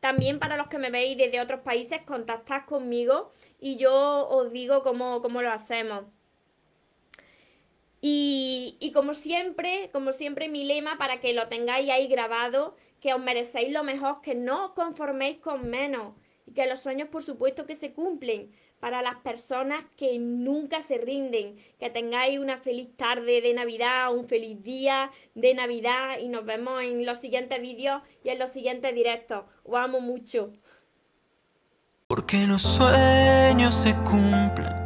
También 0.00 0.38
para 0.38 0.56
los 0.56 0.68
que 0.68 0.78
me 0.78 0.90
veis 0.90 1.18
desde 1.18 1.42
otros 1.42 1.60
países, 1.60 2.00
contactad 2.06 2.64
conmigo 2.64 3.30
y 3.60 3.76
yo 3.76 4.26
os 4.30 4.50
digo 4.50 4.82
cómo, 4.82 5.20
cómo 5.20 5.42
lo 5.42 5.52
hacemos. 5.52 6.04
Y, 8.00 8.90
como 8.94 9.14
siempre, 9.14 9.90
como 9.92 10.12
siempre, 10.12 10.48
mi 10.48 10.64
lema 10.64 10.98
para 10.98 11.20
que 11.20 11.32
lo 11.32 11.48
tengáis 11.48 11.90
ahí 11.90 12.06
grabado, 12.06 12.76
que 13.00 13.14
os 13.14 13.20
merecéis 13.20 13.72
lo 13.72 13.82
mejor, 13.82 14.20
que 14.20 14.34
no 14.34 14.66
os 14.66 14.70
conforméis 14.72 15.38
con 15.38 15.68
menos 15.68 16.14
y 16.46 16.52
que 16.52 16.66
los 16.66 16.80
sueños 16.80 17.08
por 17.08 17.22
supuesto 17.22 17.66
que 17.66 17.74
se 17.74 17.92
cumplen 17.92 18.52
para 18.78 19.02
las 19.02 19.16
personas 19.16 19.84
que 19.96 20.18
nunca 20.18 20.82
se 20.82 20.98
rinden. 20.98 21.56
Que 21.78 21.90
tengáis 21.90 22.38
una 22.38 22.58
feliz 22.58 22.96
tarde 22.96 23.40
de 23.40 23.54
Navidad, 23.54 24.14
un 24.14 24.28
feliz 24.28 24.62
día 24.62 25.10
de 25.34 25.54
Navidad 25.54 26.18
y 26.20 26.28
nos 26.28 26.44
vemos 26.44 26.82
en 26.82 27.04
los 27.04 27.18
siguientes 27.18 27.60
vídeos 27.60 28.02
y 28.22 28.28
en 28.28 28.38
los 28.38 28.50
siguientes 28.50 28.94
directos. 28.94 29.44
Os 29.64 29.76
amo 29.76 30.00
mucho. 30.00 30.52
Porque 32.06 32.46
los 32.46 32.62
sueños 32.62 33.74
se 33.74 33.92
cumplen, 34.04 34.85